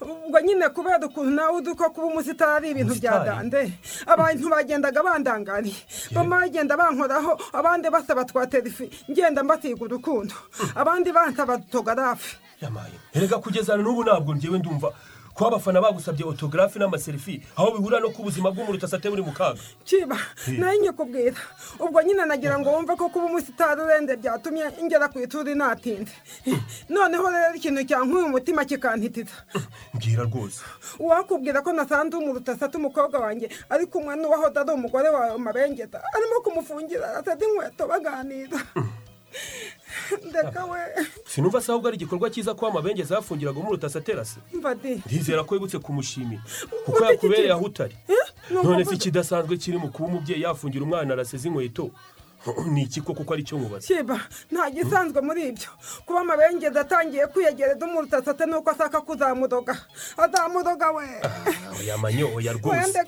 ubwo 0.00 0.38
nyine 0.40 0.68
kubera 0.74 1.06
ukuntu 1.06 1.30
nawe 1.30 1.52
uzi 1.60 1.74
ko 1.74 1.90
kuba 1.90 2.06
umusitari 2.06 2.52
ari 2.56 2.70
ibintu 2.74 2.94
bya 2.98 3.24
dande 3.24 3.72
abantu 4.06 4.48
bagendaga 4.50 5.02
bandangariye 5.02 5.76
bamwe 6.14 6.36
bagenda 6.40 6.76
bankoraho 6.76 7.32
abandi 7.52 7.86
basaba 7.90 8.24
twa 8.24 8.46
terifi 8.46 8.90
ngenda 9.10 9.42
mbasiga 9.42 9.84
urukundo. 9.84 10.34
Abandi 10.74 11.12
bansaba 11.12 11.58
togarafe 11.70 12.36
yamaye. 12.60 12.96
Erega 13.14 13.38
kugeza 13.38 13.76
n'ubu 13.76 14.02
ntabwo 14.04 14.34
njyewe 14.34 14.58
ndumva 14.58 14.88
kuba 15.34 15.48
abafana 15.48 15.80
bagusabye 15.82 16.24
autografe 16.24 16.78
n'amaserifi 16.78 17.42
aho 17.56 17.70
bihurira 17.74 18.00
no 18.00 18.10
ku 18.14 18.22
buzima 18.22 18.50
bw'umurutasate 18.54 19.10
buri 19.10 19.22
mu 19.22 19.32
kaga 19.34 19.58
kiba 19.84 20.16
na 20.58 20.72
yo 20.72 20.80
nyikubwira 20.82 21.36
ubwo 21.82 21.98
nyine 22.02 22.22
nagira 22.24 22.58
ngo 22.58 22.70
wumve 22.70 22.94
ko 22.96 23.08
kuba 23.10 23.26
umusitari 23.26 23.80
urende 23.82 24.16
byatumye 24.16 24.64
ngera 24.84 25.08
ku 25.10 25.18
ishuri 25.20 25.54
natinze. 25.54 26.12
Noneho 26.88 27.26
rero 27.34 27.54
ikintu 27.58 27.82
cyankuye 27.88 28.24
umutima 28.30 28.64
kikantitiza. 28.64 29.34
Mbwira 29.94 30.22
rwose. 30.30 30.62
Uwakubwira 30.98 31.62
ko 31.66 31.72
nasanze 31.72 32.14
umurutasate 32.16 32.76
umukobwa 32.78 33.18
wanjye 33.18 33.50
ari 33.68 33.86
kumwe 33.90 34.14
n'uwahoze 34.16 34.58
ari 34.60 34.70
umugore 34.70 35.08
wawe 35.08 35.38
mabengeza 35.38 35.98
arimo 36.14 36.40
kumufungira 36.44 37.18
ateze 37.18 37.44
inkweto 37.44 37.86
baganira. 37.90 38.58
We 39.34 39.63
sinumva 41.30 41.60
se 41.60 41.72
ahubwo 41.72 41.88
ari 41.88 41.96
igikorwa 41.96 42.30
cyiza 42.30 42.54
kuba 42.54 42.70
amabengeza 42.70 43.14
yafungiraga 43.14 43.60
umurutasate 43.60 44.12
rase 44.12 44.40
mvadi 44.52 45.02
ndizera 45.06 45.44
ko 45.44 45.54
wibutse 45.54 45.78
kumushimira. 45.78 46.42
Kuko 46.84 47.04
yakubereye 47.04 47.52
aho 47.52 47.64
utari. 47.64 47.96
None 48.50 48.84
se 48.84 48.94
ikidasanzwe 48.94 49.56
kiri 49.56 49.78
mu 49.78 49.88
kuba 49.88 50.08
umubyeyi 50.08 50.42
yafungira 50.42 50.84
umwana 50.84 51.12
araseze 51.12 51.48
inkweto. 51.48 51.90
ni 52.72 52.82
iki 52.82 53.00
ko 53.00 53.14
kuko 53.14 53.34
ari 53.34 53.42
cyo 53.44 53.58
mubaza 53.58 53.86
kiba 53.86 54.20
nta 54.52 54.70
gisanzwe 54.70 55.20
muri 55.20 55.48
ibyo. 55.48 55.68
Kuba 56.06 56.20
amabengeza 56.20 56.80
atangiye 56.80 57.26
kwiyegereza 57.26 57.86
umurutasate 57.86 58.46
nuko 58.46 58.70
ashaka 58.70 59.00
kuzamudoga. 59.00 59.76
Azamudoga 60.16 60.90
we. 60.90 61.04
Oya 61.80 61.98
manyo 61.98 62.34
oya 62.34 62.52
rwose. 62.52 63.00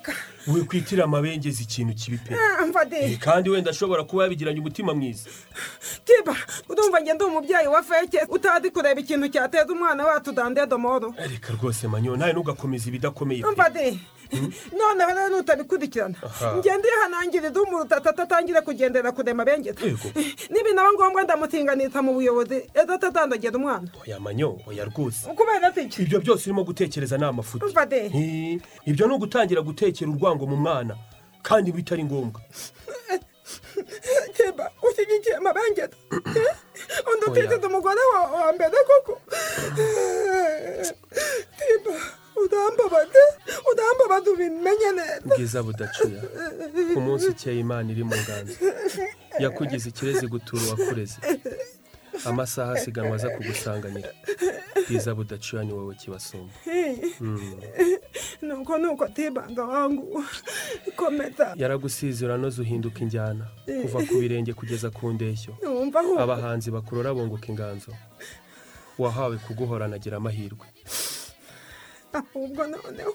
Wikwitira 0.47 1.05
amabengeza 1.05 1.63
ikintu 1.63 1.95
kibi 1.95 2.19
pe. 2.19 2.37
Mvadi 2.69 2.97
Eh, 2.97 3.19
kandi 3.19 3.51
wenda 3.51 3.71
ashobora 3.71 4.05
kuba 4.05 4.23
yabigiranye 4.23 4.61
umutima 4.61 4.95
mwiza. 4.95 5.29
Kiba 6.05 6.37
urumva 6.69 7.01
njye 7.01 7.15
ndi 7.15 7.25
umubyeyi 7.25 7.67
wa 7.69 7.83
feke. 7.83 8.21
Utazi 8.29 8.71
kureba 8.71 9.01
ikintu 9.01 9.29
cyateza 9.29 9.73
umwana 9.73 10.05
wacu 10.07 10.33
dandedomoro 10.33 11.15
reka 11.19 11.53
rwose 11.53 11.89
manyo 11.89 12.17
nawe 12.17 12.33
ntugakomeza 12.33 12.89
ibidakomeye 12.89 13.43
pe. 13.43 13.51
Mvadi 13.51 14.01
noneho 14.79 15.11
rero 15.15 15.29
nutabikurikirana 15.29 16.15
ngende 16.59 16.89
yihanangiriza 16.89 17.63
umurutatata 17.63 18.11
atatangire 18.11 18.61
kugendera 18.61 19.13
kure 19.13 19.26
mabengeza 19.35 19.81
Yego. 19.87 20.09
nibinaba 20.51 20.93
ngombwa 20.93 21.23
ndamutinganitsa 21.23 22.03
mu 22.03 22.13
buyobozi. 22.15 22.71
Ejo 22.75 22.93
atazandagera 22.95 23.57
umwana. 23.57 23.89
Oya 24.03 24.21
manyo 24.21 24.59
oya 24.67 24.85
rwose. 24.85 25.27
Kubera 25.35 25.73
iki? 25.77 26.03
Ibyo 26.03 26.21
byose 26.21 26.43
urimo 26.51 26.65
gutekereza 26.65 27.19
ni 27.19 27.25
amafuti 27.25 27.65
ibyo 28.87 29.07
ni 29.07 29.15
ugutangira 29.15 29.63
gutekera 29.63 30.11
urwango 30.11 30.47
mu 30.47 30.57
mwana 30.57 30.97
kandi 31.43 31.73
bitari 31.73 32.05
ngombwa. 32.05 32.41
Kiba 34.37 34.71
ushyigikiye 34.83 35.39
mabengeza 35.39 35.97
undi 37.11 37.25
Oya. 37.25 37.31
utitiza 37.31 37.67
umugore 37.69 38.01
wa 38.15 38.53
mbere 38.53 38.77
koko. 38.89 39.21
Kiba 41.59 41.95
udambabaze 42.45 43.23
udambabaze 43.73 44.29
ubimenye 44.31 44.89
neza 44.99 45.21
ubwiza 45.27 45.63
budacuya. 45.63 46.23
Umunsi 46.97 47.27
ukeye 47.33 47.59
imana 47.61 47.87
iri 47.93 48.05
mu 48.05 48.17
nganzo. 48.23 48.57
Yakugize 49.39 49.89
ikirezi 49.89 50.27
gutura 50.27 50.63
uwakureze 50.63 51.19
amasaha 52.25 52.73
asiganwa 52.73 53.17
aza 53.17 53.29
kugusanganira. 53.31 54.11
Bwiza 54.89 55.15
budacuya 55.15 55.65
ni 55.65 55.73
wowe 55.73 55.95
kibasumba. 55.95 56.53
Mm. 57.21 57.61
nuko 58.43 58.79
nuko 58.79 59.09
tibanga 59.09 59.65
wangu. 59.65 60.25
Komeza. 60.97 61.55
Yaragusize 61.57 62.25
uranoze 62.25 62.63
uhinduka 62.63 63.01
injyana. 63.01 63.47
Kuva 63.83 63.99
ku 64.07 64.15
birenge 64.21 64.53
kugeza 64.53 64.91
ku 64.91 65.13
ndeshyo. 65.13 65.53
Abahanzi 66.19 66.71
bakurora 66.71 67.15
bunguka 67.15 67.47
inganzo. 67.49 67.93
Wahawe 68.99 69.37
kuguhorana 69.37 69.97
agira 69.97 70.17
amahirwe. 70.17 70.67
Ahubwo 72.19 72.67
noneho 72.67 73.15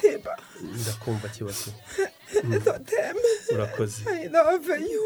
tiba 0.00 0.34
ndakumva 0.80 1.28
kibazo 1.28 1.70
toteme 2.64 3.28
urakoze 3.54 4.02
I 4.10 4.28
love 4.28 4.72
you 4.92 5.04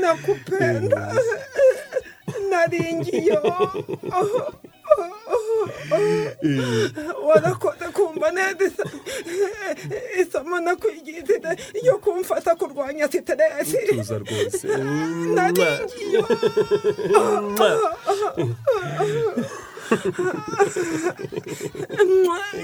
nakupenda 0.00 1.14
naringiyo 2.50 3.42
warakoze 7.26 7.84
kumva 7.92 8.30
neza 8.30 8.84
isomo 10.20 10.60
nakwigishije 10.60 11.40
iyo 11.82 11.98
kumfata 11.98 12.54
kurwanya 12.56 13.08
siteresi 13.08 13.78
tuza 13.88 14.18
rwose 14.18 14.66
naringiyo 15.34 16.22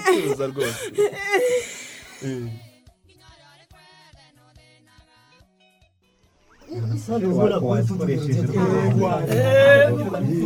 tuza 0.05 0.47
rwose 0.53 0.85
Mm. 2.23 2.49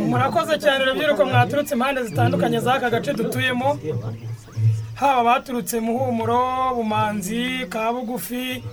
murakoze 0.09 0.53
cyane 0.63 0.79
urubyiruko 0.83 1.21
mwaturutse 1.25 1.73
impande 1.75 1.99
zitandukanye 2.07 2.59
z'aka 2.65 2.89
gace 2.89 3.11
dutuyemo. 3.13 3.69
Haba 4.99 5.19
abaturutse 5.21 5.79
muhumuro 5.79 6.39
bumanzi 6.75 7.65
kabugufi 7.69 8.63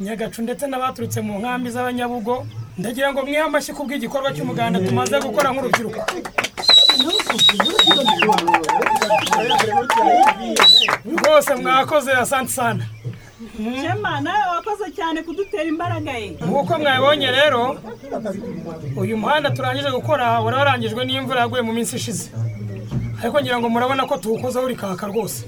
nyagacu 0.00 0.42
ndetse 0.42 0.64
n'abaturutse 0.66 1.20
mu 1.26 1.38
nkambi 1.40 1.68
z'abanyabugo. 1.74 2.46
Ndagira 2.78 3.12
ngo 3.12 3.20
mwihe 3.22 3.42
amashyi 3.48 3.72
ku 3.76 3.82
bw'igikorwa 3.86 4.32
cy'umuganda 4.34 4.78
tumaze 4.86 5.16
gukora 5.20 5.48
nk'urubyiruko. 5.52 6.00
Rwose 11.16 11.54
mwakoze 11.54 12.12
asante 12.12 12.50
sana. 12.50 12.84
Shema 13.82 14.20
nawe 14.20 14.44
wakoze 14.56 14.90
cyane 14.96 15.22
kudutera 15.22 15.64
imbaraga 15.64 16.10
ye. 16.12 16.30
Nk'uko 16.30 16.78
mwabibonye 16.78 17.30
rero 17.30 17.76
uyu 18.96 19.16
muhanda 19.16 19.50
turangije 19.50 19.90
gukora 19.90 20.40
wari 20.40 20.56
warangijwe 20.56 21.04
n'imvura 21.04 21.40
yaguye 21.40 21.62
mu 21.62 21.72
minsi 21.72 21.96
ishize. 21.96 22.30
Ariko 23.22 23.40
ngira 23.40 23.58
ngo 23.58 23.68
murabona 23.68 24.06
ko 24.06 24.16
tuwukozeho 24.16 24.64
uri 24.64 24.76
kaka 24.76 25.06
rwose. 25.06 25.44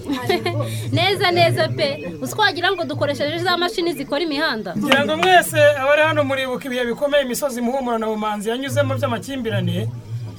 Neza 0.93 1.31
neza 1.31 1.69
pe. 1.69 2.13
Uzi 2.21 2.35
ko 2.35 2.43
wagira 2.43 2.73
ngo 2.73 2.85
dukoresheje 2.85 3.39
za 3.39 3.57
mashini 3.57 3.93
zikora 3.93 4.21
imihanda? 4.21 4.75
Ngira 4.77 5.05
ngo 5.05 5.17
mwese 5.17 5.61
abari 5.81 6.03
hano 6.03 6.25
muribuka 6.25 6.65
ibihe 6.65 6.85
bikomeye 6.85 7.25
imisozi 7.25 7.61
muhumuro 7.61 7.99
na 7.99 8.07
bumanzi 8.07 8.49
yanyuzemo 8.51 8.95
by'amakimbirane 8.95 9.89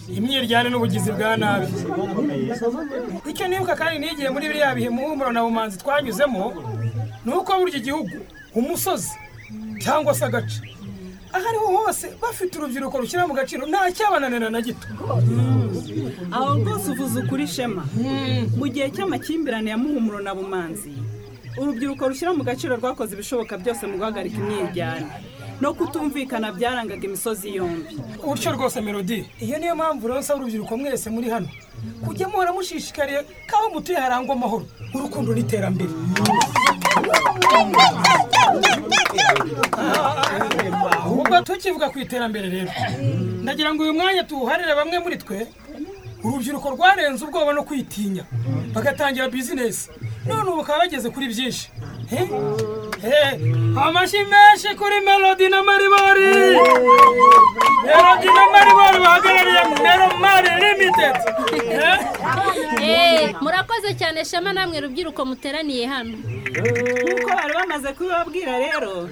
imyiryane 0.09 0.69
n'ubugizi 0.69 1.11
bwa 1.11 1.37
nabi. 1.37 1.67
Icyo 3.29 3.47
nibuka 3.47 3.75
kandi 3.75 3.99
nigiye 3.99 4.29
muri 4.29 4.47
biriya 4.49 4.75
bihe 4.75 4.89
muhumuro 4.89 5.31
na 5.31 5.43
bumanzi 5.43 5.77
twanyuzemo 5.77 6.43
ni 7.25 7.31
uko 7.33 7.51
burya 7.59 7.77
igihugu 7.79 8.11
umusozi 8.55 9.11
cyangwa 9.83 10.13
se 10.15 10.25
agace 10.25 10.59
aho 11.33 11.45
ariho 11.49 11.67
hose 11.77 12.05
bafite 12.21 12.53
urubyiruko 12.59 12.97
rushyira 13.01 13.27
mu 13.27 13.33
gaciro 13.33 13.65
nta 13.67 13.89
cyabananira 13.95 14.49
na 14.53 14.61
gito. 14.61 14.85
Aho 16.31 16.49
rwose 16.61 16.87
uvuze 16.93 17.19
ukuri 17.25 17.47
shema. 17.47 17.83
Mu 18.59 18.65
gihe 18.73 18.89
cy'amakimbirane 18.93 19.69
ya 19.73 19.77
muhumuro 19.77 20.19
na 20.21 20.35
bumanzi 20.37 20.91
urubyiruko 21.57 22.05
rushyira 22.09 22.33
mu 22.37 22.43
gaciro 22.43 22.75
rwakoze 22.77 23.13
ibishoboka 23.17 23.57
byose 23.57 23.83
mu 23.89 23.97
guhagarika 23.97 24.37
imyiryane. 24.37 25.07
No 25.63 25.73
kutumvikana 25.73 26.51
byarangaga 26.51 27.05
imisozi 27.07 27.55
yombi. 27.55 27.95
Utyo 28.23 28.51
rwose 28.51 28.81
melodi 28.81 29.19
iyo 29.39 29.57
niyo 29.59 29.75
mpamvu 29.75 30.07
rero 30.07 30.19
nsaba 30.19 30.39
urubyiruko 30.39 30.77
mwese 30.77 31.09
muri 31.09 31.29
hano. 31.29 31.47
Kujya 32.05 32.27
muhora 32.27 32.51
mushishikariye 32.53 33.19
ko 33.49 33.53
aho 33.57 33.67
mutuye 33.73 33.97
harangwa 33.99 34.35
amahoro. 34.35 34.65
Urukundo 34.95 35.29
n'iterambere. 35.33 35.93
Ubwo 41.11 41.41
tukivuga 41.41 41.89
ku 41.89 41.99
iterambere 41.99 42.49
rero. 42.49 42.71
Ndagira 43.43 43.73
ngo 43.73 43.83
uyu 43.83 43.93
mwanya 43.93 44.23
tuwuharire 44.23 44.75
bamwe 44.75 44.99
muri 44.99 45.17
twe 45.17 45.47
urubyiruko 46.23 46.69
rwarenze 46.75 47.25
ubwoba 47.25 47.53
no 47.53 47.63
kwitinya. 47.63 48.23
Bagatangira 48.75 49.29
bizinesi 49.29 49.89
none 50.27 50.43
ubu 50.49 50.57
bakaba 50.59 50.79
bageze 50.79 51.09
kuri 51.09 51.27
byinshi? 51.27 51.69
Eh, 52.11 52.27
amashyi 53.83 54.17
menshi 54.31 54.75
kuri 54.77 54.99
melodi 55.05 55.49
na 55.49 55.63
maribori 55.63 56.27
melodi 57.85 58.27
na 58.27 58.43
maribori 58.53 58.99
bahagarariye 59.05 59.63
meromari 59.83 60.49
limitedi 60.61 61.19
Eh, 62.85 63.35
murakoze 63.41 63.93
cyane 63.95 64.25
shema 64.25 64.53
namwe 64.53 64.79
rubyiruko 64.79 65.25
muteraniye 65.25 65.85
hano 65.87 66.17
nk'uko 66.17 67.29
bari 67.35 67.53
bamaze 67.53 67.93
kubibabwira 67.93 68.57
rero 68.59 69.09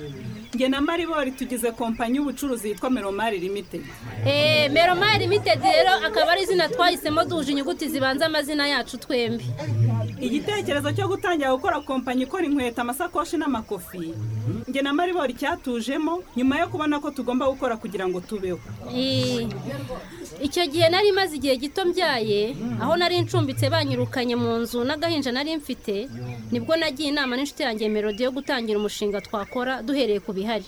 njye 0.54 0.68
na 0.68 0.82
maribori 0.82 1.32
tugize 1.32 1.72
kompanyi 1.72 2.18
y'ubucuruzi 2.18 2.68
yitwa 2.70 2.90
meromari 2.90 3.40
limitedi 3.40 3.88
Eh, 4.28 4.72
meromari 4.72 5.20
limitedi 5.20 5.68
rero 5.68 5.92
akaba 6.08 6.32
ari 6.32 6.42
izina 6.44 6.68
twahisemo 6.70 7.24
duhuje 7.24 7.52
inyuguti 7.52 7.88
zibanza 7.90 8.26
amazina 8.26 8.68
yacu 8.68 8.98
twembi 8.98 9.46
igitekerezo 10.22 10.92
cyo 10.94 11.08
gutangira 11.08 11.52
gukora 11.56 11.80
kompanyi 11.82 12.24
ikora 12.24 12.46
inkweto 12.46 12.82
amasakoshi 12.82 13.38
n'amakofi. 13.38 14.14
Njye 14.68 14.82
na 14.82 14.94
maribori 14.94 15.34
cyatujemo 15.34 16.24
nyuma 16.38 16.60
yo 16.60 16.68
kubona 16.68 17.00
ko 17.00 17.12
tugomba 17.12 17.50
gukora 17.50 17.78
kugira 17.78 18.06
ngo 18.08 18.22
tubeho. 18.22 18.60
Eh, 18.96 19.48
icyo 20.42 20.64
gihe 20.68 20.90
nari 20.90 21.12
maze 21.12 21.36
igihe 21.36 21.58
gito 21.58 21.86
mbyaye 21.86 22.56
aho 22.82 22.94
nari 22.98 23.22
ncumbitse 23.22 23.70
banyirukanye 23.70 24.36
mu 24.36 24.62
nzu 24.62 24.84
n'agahinja 24.86 25.32
nari 25.34 25.58
mfite 25.58 26.10
ni 26.52 26.60
bwo 26.60 26.76
nagiye 26.78 27.10
inama 27.10 27.36
n'inshuti 27.36 27.64
yanjye 27.64 27.90
melodi 27.90 28.24
yo 28.24 28.32
gutangira 28.32 28.78
umushinga 28.80 29.22
twakora 29.22 29.82
duhereye 29.82 30.20
ku 30.22 30.34
bihari. 30.34 30.66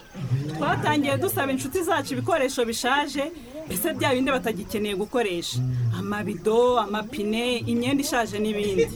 Twatangiye 0.57 1.17
dusaba 1.17 1.51
inshuti 1.51 1.83
zacu 1.83 2.13
ibikoresho 2.13 2.65
bishaje 2.65 3.31
mbese 3.65 3.93
bya 3.93 4.13
bindi 4.13 4.31
batagikeneye 4.31 4.95
gukoresha. 4.97 5.57
Amabido 5.99 6.79
amapine 6.79 7.57
imyenda 7.57 8.01
ishaje 8.03 8.39
n'ibindi. 8.39 8.87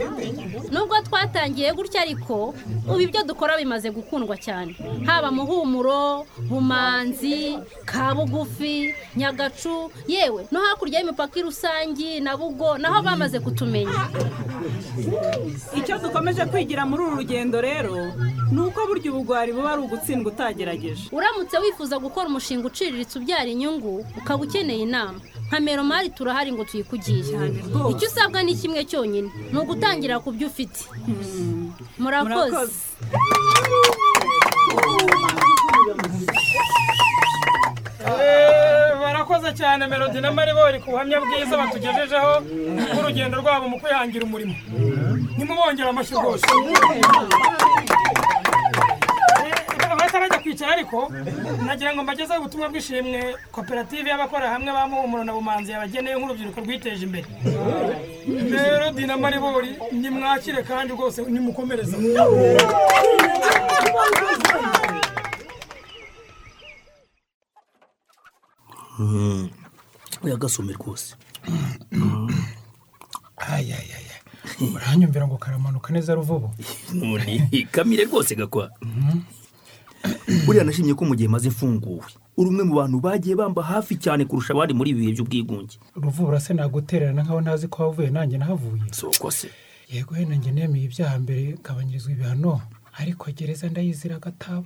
Nubwo 0.72 0.96
twatangiye 1.02 1.74
gutya 1.74 2.02
ariko 2.02 2.54
ubu 2.90 3.02
ibyo 3.02 3.24
dukora 3.24 3.58
bimaze 3.58 3.90
gukundwa 3.92 4.38
cyane. 4.38 4.76
Haba 5.06 5.32
muhumuro 5.32 6.26
bumanzi 6.50 7.58
kabugufi 7.86 8.94
nyagacu 9.16 9.92
yewe 10.08 10.48
no 10.52 10.60
hakurya 10.66 11.00
y'imipaka 11.00 11.42
rusange 11.42 12.20
na 12.20 12.38
bugo 12.38 12.78
naho 12.78 13.02
bamaze 13.02 13.40
kutumenya. 13.40 14.10
Icyo 15.76 15.98
dukomeje 15.98 16.46
kwigira 16.46 16.86
muri 16.86 17.04
uru 17.04 17.16
rugendo 17.22 17.62
rero 17.62 18.12
ni 18.52 18.60
uko 18.62 18.80
burya 18.88 19.12
ubugwari 19.12 19.52
buba 19.54 19.72
ari 19.74 19.82
ugutsindwa 19.82 20.32
utagerageje. 20.34 21.10
Uramutse 21.12 21.58
wifuza 21.58 22.00
gukora 22.00 22.28
umushinga 22.28 22.68
uciriritse 22.68 23.20
ubyara 23.20 23.46
inyungu 23.50 24.06
ukaba 24.18 24.44
ukeneye 24.44 24.82
inama. 24.84 25.20
Nka 25.48 25.60
meromari 25.60 26.10
turahari 26.18 26.52
ngo 26.52 26.64
tuyikugiye 26.70 27.20
icyo 27.92 28.06
usabwa 28.10 28.40
ni 28.44 28.54
kimwe 28.60 28.82
cyonyine 28.90 29.30
ni 29.52 29.58
ugutangira 29.62 30.16
ku 30.24 30.30
byo 30.36 30.48
ufite. 30.52 30.80
Murakoze. 32.02 32.76
Eh, 38.08 39.00
barakoze 39.02 39.54
cyane 39.58 39.88
melodi 39.88 40.22
na 40.22 40.32
maribori 40.32 40.80
ku 40.80 40.92
buhamya 40.92 41.18
bwiza 41.24 41.58
batugejejeho 41.62 42.32
bw'urugendo 42.94 43.36
rwabo 43.42 43.66
mu 43.72 43.78
kwihangira 43.82 44.24
umurimo. 44.26 44.56
Nimubongera 45.38 45.90
amashyi 45.90 46.14
rwose. 46.16 46.46
Batarajya 50.08 50.40
kwicara 50.44 50.72
ariko 50.72 50.98
nagira 51.68 51.92
ngo 51.94 52.02
mbagezeho 52.04 52.40
ubutumwa 52.40 52.68
bw'ishimwe 52.72 53.20
koperative 53.56 54.08
y'abakora 54.10 54.46
hamwe 54.54 54.70
ba 54.78 54.84
muhumuro 54.92 55.24
na 55.28 55.36
bumanzi 55.38 55.70
yabageneye 55.76 56.16
nk'urubyiruko 56.16 56.60
rwiteje 56.64 57.04
imbere. 57.08 57.28
Melodi 58.52 59.04
na 59.06 59.16
maribori 59.24 59.72
nimwakire 60.00 60.62
kandi 60.70 60.90
rwose 60.96 61.20
nimukomereze. 61.34 61.96
Yagasome 70.24 70.74
rwose 70.74 71.16
ayayaya 73.38 74.18
uranyumvira 74.76 75.28
ngo 75.28 75.38
karamanuka 75.38 75.94
neza 75.94 76.16
ruvubu? 76.16 76.50
Kamire 77.72 78.04
rwose 78.06 78.36
gakwa. 78.36 78.72
Buriya 80.48 80.64
nashimye 80.64 80.94
ko 80.96 81.04
mu 81.06 81.16
gihe 81.16 81.28
maze 81.30 81.50
mfunguwe. 81.52 82.08
Uri 82.38 82.50
umwe 82.50 82.64
mu 82.64 82.76
bantu 82.80 83.00
bagiye 83.04 83.36
bamba 83.36 83.64
hafi 83.64 83.96
cyane 84.00 84.24
kurusha 84.26 84.54
abandi 84.56 84.74
muri 84.74 84.90
ibi 84.96 85.00
bihe 85.04 85.12
by'ubwigunge. 85.20 85.76
Ruvubura 85.96 86.40
se 86.40 86.54
nagutererana 86.56 87.24
nkaho 87.24 87.42
ntazi 87.42 87.68
ko 87.68 87.84
wavuye 87.84 88.10
nanjye 88.10 88.38
nahavuye. 88.40 88.88
Soko 88.96 89.32
se. 89.32 89.50
Yego 89.92 90.14
wenda 90.16 90.36
njye 90.36 90.52
nemeye 90.52 90.86
ibyaha 90.86 91.20
mbere 91.20 91.58
ngabanyirizwa 91.60 92.12
ibihano? 92.12 92.62
Ariko 92.98 93.32
gereza 93.32 93.70
ndayizira 93.70 94.16
agatabo 94.16 94.66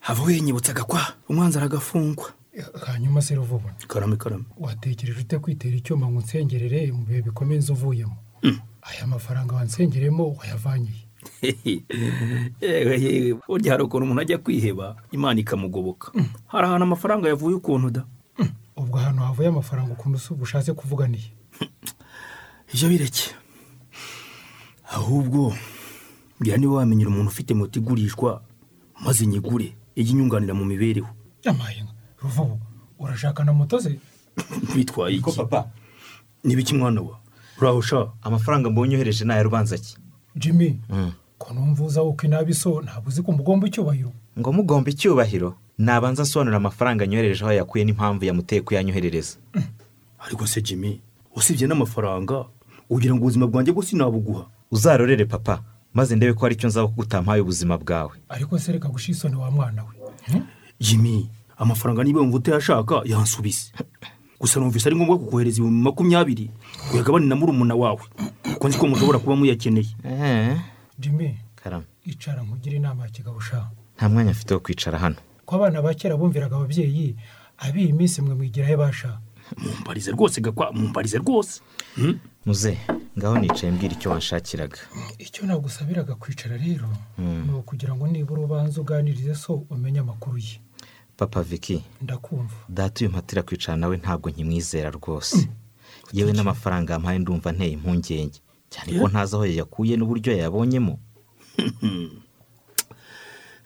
havuye 0.00 0.40
nyibutsa 0.40 0.72
gakwa 0.72 1.00
umwanzi 1.28 1.58
aragafungwa 1.58 2.32
hanyuma 2.86 3.22
se 3.22 3.34
ruvubu 3.34 3.70
karame 3.88 4.16
karame. 4.16 4.44
Watekereje 4.58 5.20
ute 5.20 5.38
kwitera 5.38 5.76
icyuma 5.76 6.06
ngo 6.08 6.18
unsengerere 6.18 6.92
mu 6.92 7.04
bihe 7.04 7.22
bikomeye 7.22 7.60
inzu 7.60 7.72
uvuyemo? 7.72 8.16
Aya 8.82 9.06
mafaranga 9.06 9.54
wansengeremo 9.56 10.36
yewe 10.46 11.05
burya 13.48 13.72
hari 13.72 13.82
ukuntu 13.84 14.04
umuntu 14.04 14.20
ajya 14.22 14.38
kwiheba 14.38 14.96
imana 15.12 15.40
ikamugoboka 15.40 16.12
hari 16.46 16.66
ahantu 16.66 16.84
amafaranga 16.84 17.28
yavuye 17.28 17.54
ukuntu 17.56 17.90
da 17.90 18.02
ubwo 18.76 18.98
ahantu 18.98 19.22
havuye 19.22 19.48
amafaranga 19.48 19.92
ukuntu 19.92 20.18
si 20.18 20.32
ubushatse 20.32 20.72
kuvuganiye 20.72 21.30
ibyo 22.74 22.88
bireke 22.88 23.30
ahubwo 24.92 25.54
mbwira 26.40 26.56
niba 26.56 26.74
wamenyera 26.74 27.10
umuntu 27.10 27.28
ufite 27.30 27.54
moto 27.54 27.78
igurishwa 27.80 28.42
maze 29.04 29.26
nyigure 29.26 29.76
ijye 29.96 30.12
inyunganira 30.12 30.54
mu 30.54 30.64
mibereho 30.64 31.08
amahinga 31.44 31.92
ruvubu 32.22 32.60
urashaka 32.98 33.44
na 33.44 33.52
moto 33.52 33.78
ze 33.78 33.98
bitwaye 34.74 35.16
iki 35.16 35.32
papa 35.36 35.70
n'ibiki 36.44 36.74
mwana 36.74 37.00
wa 37.00 37.18
uraho 37.58 37.80
sha 37.82 38.12
amafaranga 38.22 38.70
mbonye 38.70 38.94
uhereje 38.96 39.24
ni 39.24 39.32
aya 39.32 39.42
rubanza 39.42 39.78
ki 39.78 39.96
jimmy 40.36 40.78
ko 41.38 41.54
numva 41.54 41.84
uza 41.84 42.02
uko 42.02 42.26
inabi 42.26 42.54
so 42.54 42.80
ntabwo 42.80 43.08
uzi 43.08 43.22
ko 43.22 43.30
umugomba 43.30 43.66
icyubahiro? 43.66 44.12
Ngo 44.38 44.52
mugomba 44.52 44.90
icyubahiro 44.90 45.54
nabanza 45.78 46.22
asobanura 46.22 46.56
amafaranga 46.56 47.04
anyohereje 47.04 47.44
aho 47.44 47.52
yakuye 47.52 47.84
n'impamvu 47.84 48.24
yamuteye 48.24 48.60
kuyanyoherereza. 48.60 49.36
Ariko 50.18 50.46
se 50.46 50.62
jimmy 50.62 51.00
usibye 51.36 51.66
n'amafaranga 51.68 52.44
ugira 52.90 53.14
ngo 53.14 53.22
ubuzima 53.22 53.46
bwanjye 53.46 53.72
bwose 53.72 53.96
nabuguha 53.96 54.46
uzarorere 54.70 55.24
papa 55.24 55.62
maze 55.94 56.16
ndebe 56.16 56.32
ko 56.32 56.40
hari 56.40 56.54
icyo 56.54 56.68
nzaba 56.68 56.88
kugutampaye 56.88 57.40
ubuzima 57.40 57.78
bwawe. 57.78 58.16
Ariko 58.28 58.58
se 58.58 58.72
reka 58.72 58.88
gushyira 58.88 59.16
isoni 59.16 59.36
wa 59.36 59.50
mwana 59.50 59.84
we. 59.84 59.94
Jimmy 60.80 61.28
amafaranga 61.58 62.04
niba 62.04 62.20
wumva 62.20 62.36
utayashaka 62.36 63.02
yansubize 63.04 63.72
gusa 64.40 64.60
numvise 64.60 64.88
ari 64.88 64.96
ngombwa 64.96 65.18
kukohereza 65.18 65.56
ibihumbi 65.56 65.82
makumyabiri 65.82 66.50
uyagabane 66.92 67.26
na 67.26 67.36
murumuna 67.36 67.74
wawe. 67.74 68.02
Kuko 68.66 68.68
nzi 68.68 68.78
ko 68.78 68.86
mushobora 68.88 69.18
kuba 69.18 69.36
muyakeneye. 69.36 69.88
Jimmy. 70.98 71.38
Karame 71.54 71.84
icara 72.04 72.42
nkugire 72.42 72.76
inama 72.76 73.04
ya 73.04 73.10
kigabo 73.10 73.36
ushaka 73.38 73.70
nta 73.96 74.08
mwanya 74.08 74.30
afite 74.30 74.54
wo 74.54 74.60
kwicara 74.60 74.98
hano. 74.98 75.16
Ko 75.46 75.56
abana 75.56 75.82
ba 75.82 75.94
kera 75.94 76.16
bumviraga 76.16 76.56
ababyeyi 76.56 77.16
ab'iyi 77.58 77.92
minsi 77.92 78.22
mwe 78.22 78.34
mwigira 78.34 78.66
he 78.66 78.76
basha 78.76 79.18
mumbarize 79.56 80.10
rwose 80.10 80.40
gakwa 80.40 80.72
mumbarize 80.72 81.18
rwose. 81.18 81.60
Muze 82.46 82.78
ngaho 83.18 83.38
nicaye 83.38 83.72
mbwira 83.72 83.94
icyo 83.94 84.10
wanshakiraga. 84.10 84.78
Icyo 85.18 85.46
nagusabiraga 85.46 86.14
kwicara 86.14 86.56
rero 86.56 86.88
Mm. 87.18 87.44
ni 87.46 87.52
ukugira 87.58 87.94
ngo 87.94 88.06
nibura 88.06 88.42
ubanze 88.42 88.80
uganirize 88.80 89.34
so 89.34 89.64
umenye 89.70 89.98
amakuru 90.00 90.38
ye. 90.38 90.60
Papa 91.16 91.42
viki 91.42 91.82
ndakumva. 92.02 92.54
data 92.68 93.00
uyu 93.04 93.10
mpatira 93.10 93.42
kwicara 93.42 93.76
nawe 93.76 93.96
ntabwo 93.96 94.30
nkimwizera 94.30 94.90
rwose. 94.90 95.48
Yewe 96.12 96.32
n'amafaranga 96.32 96.92
yampaye 96.92 97.18
ndumva 97.18 97.52
nteye 97.52 97.72
impungenge. 97.72 98.40
Cyane 98.76 99.00
ko 99.00 99.08
ntazi 99.08 99.34
aho 99.36 99.44
yayakuye 99.48 99.96
n'uburyo 99.96 100.32
yayabonyemo 100.36 100.94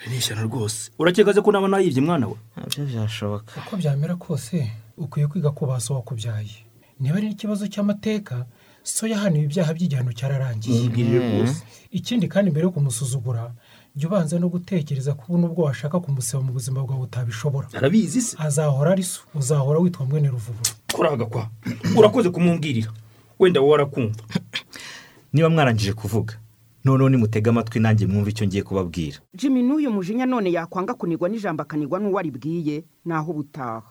ni 0.09 0.17
ishyano 0.17 0.43
rwose. 0.43 0.91
Urakeka 0.99 1.35
se 1.35 1.41
ko 1.43 1.53
naba 1.53 1.69
nayibye 1.69 2.03
mwana 2.03 2.29
we? 2.29 2.35
Nabyo 2.57 2.85
byashoboka. 2.85 3.61
Uko 3.67 3.77
byamera 3.77 4.17
kose 4.17 4.71
ukwiye 4.97 5.27
kwiga 5.27 5.51
ko 5.51 5.67
ba 5.67 5.81
so 5.81 5.95
wakubyaye 5.95 6.65
niba 7.01 7.17
ari 7.17 7.31
ikibazo 7.31 7.67
cy'amateka 7.67 8.47
so 8.83 9.07
yahaniwe 9.07 9.45
ibyaha 9.45 9.75
by'igihano 9.75 10.13
cyararangiye. 10.13 10.89
Rwose. 10.89 11.63
ikindi 11.91 12.29
kandi 12.29 12.51
mbere 12.51 12.65
yo 12.65 12.71
kumusuzugura 12.71 13.53
jya 13.97 14.09
ubanza 14.09 14.39
no 14.39 14.49
gutekereza 14.49 15.15
ko 15.15 15.37
nubwo 15.39 15.63
washaka 15.67 16.01
kumusaba 16.01 16.45
mu 16.45 16.53
buzima 16.53 16.81
bwawe 16.81 17.03
utabishobora. 17.03 17.69
Arabizi 17.75 18.23
se? 18.23 18.37
Azahora 18.39 18.93
ari 18.93 19.03
so. 19.03 19.21
Uzahora 19.35 19.79
witwa 19.79 20.07
mwene 20.07 20.29
ruvubura. 20.29 20.71
Kuraga 20.93 21.27
kwa. 21.27 21.51
Urakoze 21.97 22.31
kumumbwirira 22.31 22.93
wenda 23.41 23.61
wowe 23.61 23.75
arakumva 23.75 24.23
niba 25.33 25.49
mwarangije 25.51 25.93
kuvuga 25.93 26.35
noneho 26.85 27.09
nimutega 27.09 27.51
amatwi 27.51 27.79
nanjye 27.81 28.07
mwumve 28.07 28.31
icyo 28.31 28.47
ngiye 28.47 28.63
kubabwira. 28.63 29.19
Jimmy 29.39 29.61
n'uyu 29.63 29.91
mujinya 29.95 30.27
none 30.27 30.49
yakwanga 30.57 30.95
kunigwa 30.95 31.29
n'ijambo 31.29 31.61
akanigwa 31.63 31.99
n'uwo 32.01 32.19
aribwiye 32.19 32.77
naho 33.05 33.29
ubutaha. 33.33 33.83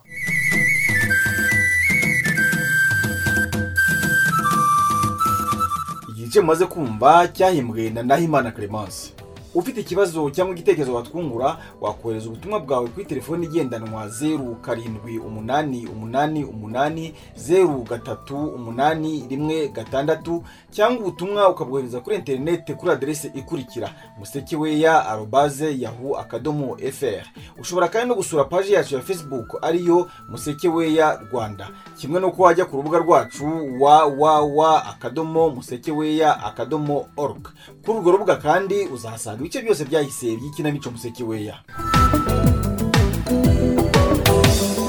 Igice 6.09 6.39
mumaze 6.41 6.65
kumva 6.65 7.27
cyahimbwe 7.27 7.89
na 7.89 8.03
nahimana 8.03 8.51
clemence. 8.51 9.13
Ufite 9.55 9.81
ikibazo 9.81 10.29
cyangwa 10.29 10.55
igitekerezo 10.55 10.95
watwungura 10.95 11.57
wakohereza 11.81 12.27
ubutumwa 12.29 12.59
bwawe 12.59 12.87
kuri 12.87 13.05
telefoni 13.05 13.45
igendanwa 13.45 14.09
zeru 14.09 14.55
karindwi 14.55 15.17
umunani 15.19 15.87
umunani 15.87 16.43
umunani 16.43 17.13
zeru 17.35 17.81
gatatu 17.89 18.37
umunani 18.37 19.25
rimwe 19.29 19.67
gatandatu 19.67 20.43
cyangwa 20.71 21.01
ubutumwa 21.01 21.49
ukabwohereza 21.49 21.99
kuri 22.01 22.15
interineti 22.15 22.73
kuri 22.73 22.91
aderesi 22.91 23.31
ikurikira 23.35 23.93
musekeweya 24.19 25.05
arobaze 25.09 25.79
yahu 25.79 26.17
akadomo 26.17 26.77
fr 26.91 27.23
ushobora 27.61 27.87
kandi 27.87 28.07
no 28.09 28.15
gusura 28.15 28.43
paji 28.43 28.73
yacu 28.73 28.95
ya 28.95 29.01
facebook 29.01 29.57
ariyo 29.61 30.09
musekeweya 30.29 31.19
rwanda. 31.31 31.69
Kimwe 31.97 32.19
n'uko 32.21 32.43
wajya 32.43 32.65
ku 32.65 32.75
rubuga 32.77 32.97
rwacu 32.97 33.45
www 33.81 34.61
akadomo 34.65 35.49
musekeweya 35.49 36.43
akadomo 36.43 37.05
org. 37.17 37.47
Kuri 37.85 37.97
urwo 37.99 38.11
rubuga 38.11 38.35
kandi 38.35 38.85
uzahasanga 38.87 39.38
ibice 39.39 39.61
byose 39.63 39.83
byahise 39.89 40.27
by'ikinamico 40.39 40.87
musekeweya 40.91 41.55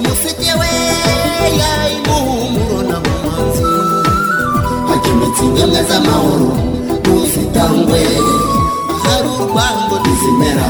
musekeweya 0.03 1.71
imuhumuro 1.97 2.79
na 2.91 2.97
bumanzi 3.05 3.65
hakemetse 4.89 5.43
ingemwe 5.47 5.81
z'amahoro 5.89 6.49
ntuzitangwe 7.01 8.01
hari 9.05 9.29
urwango 9.39 9.95
ntizimera 10.03 10.69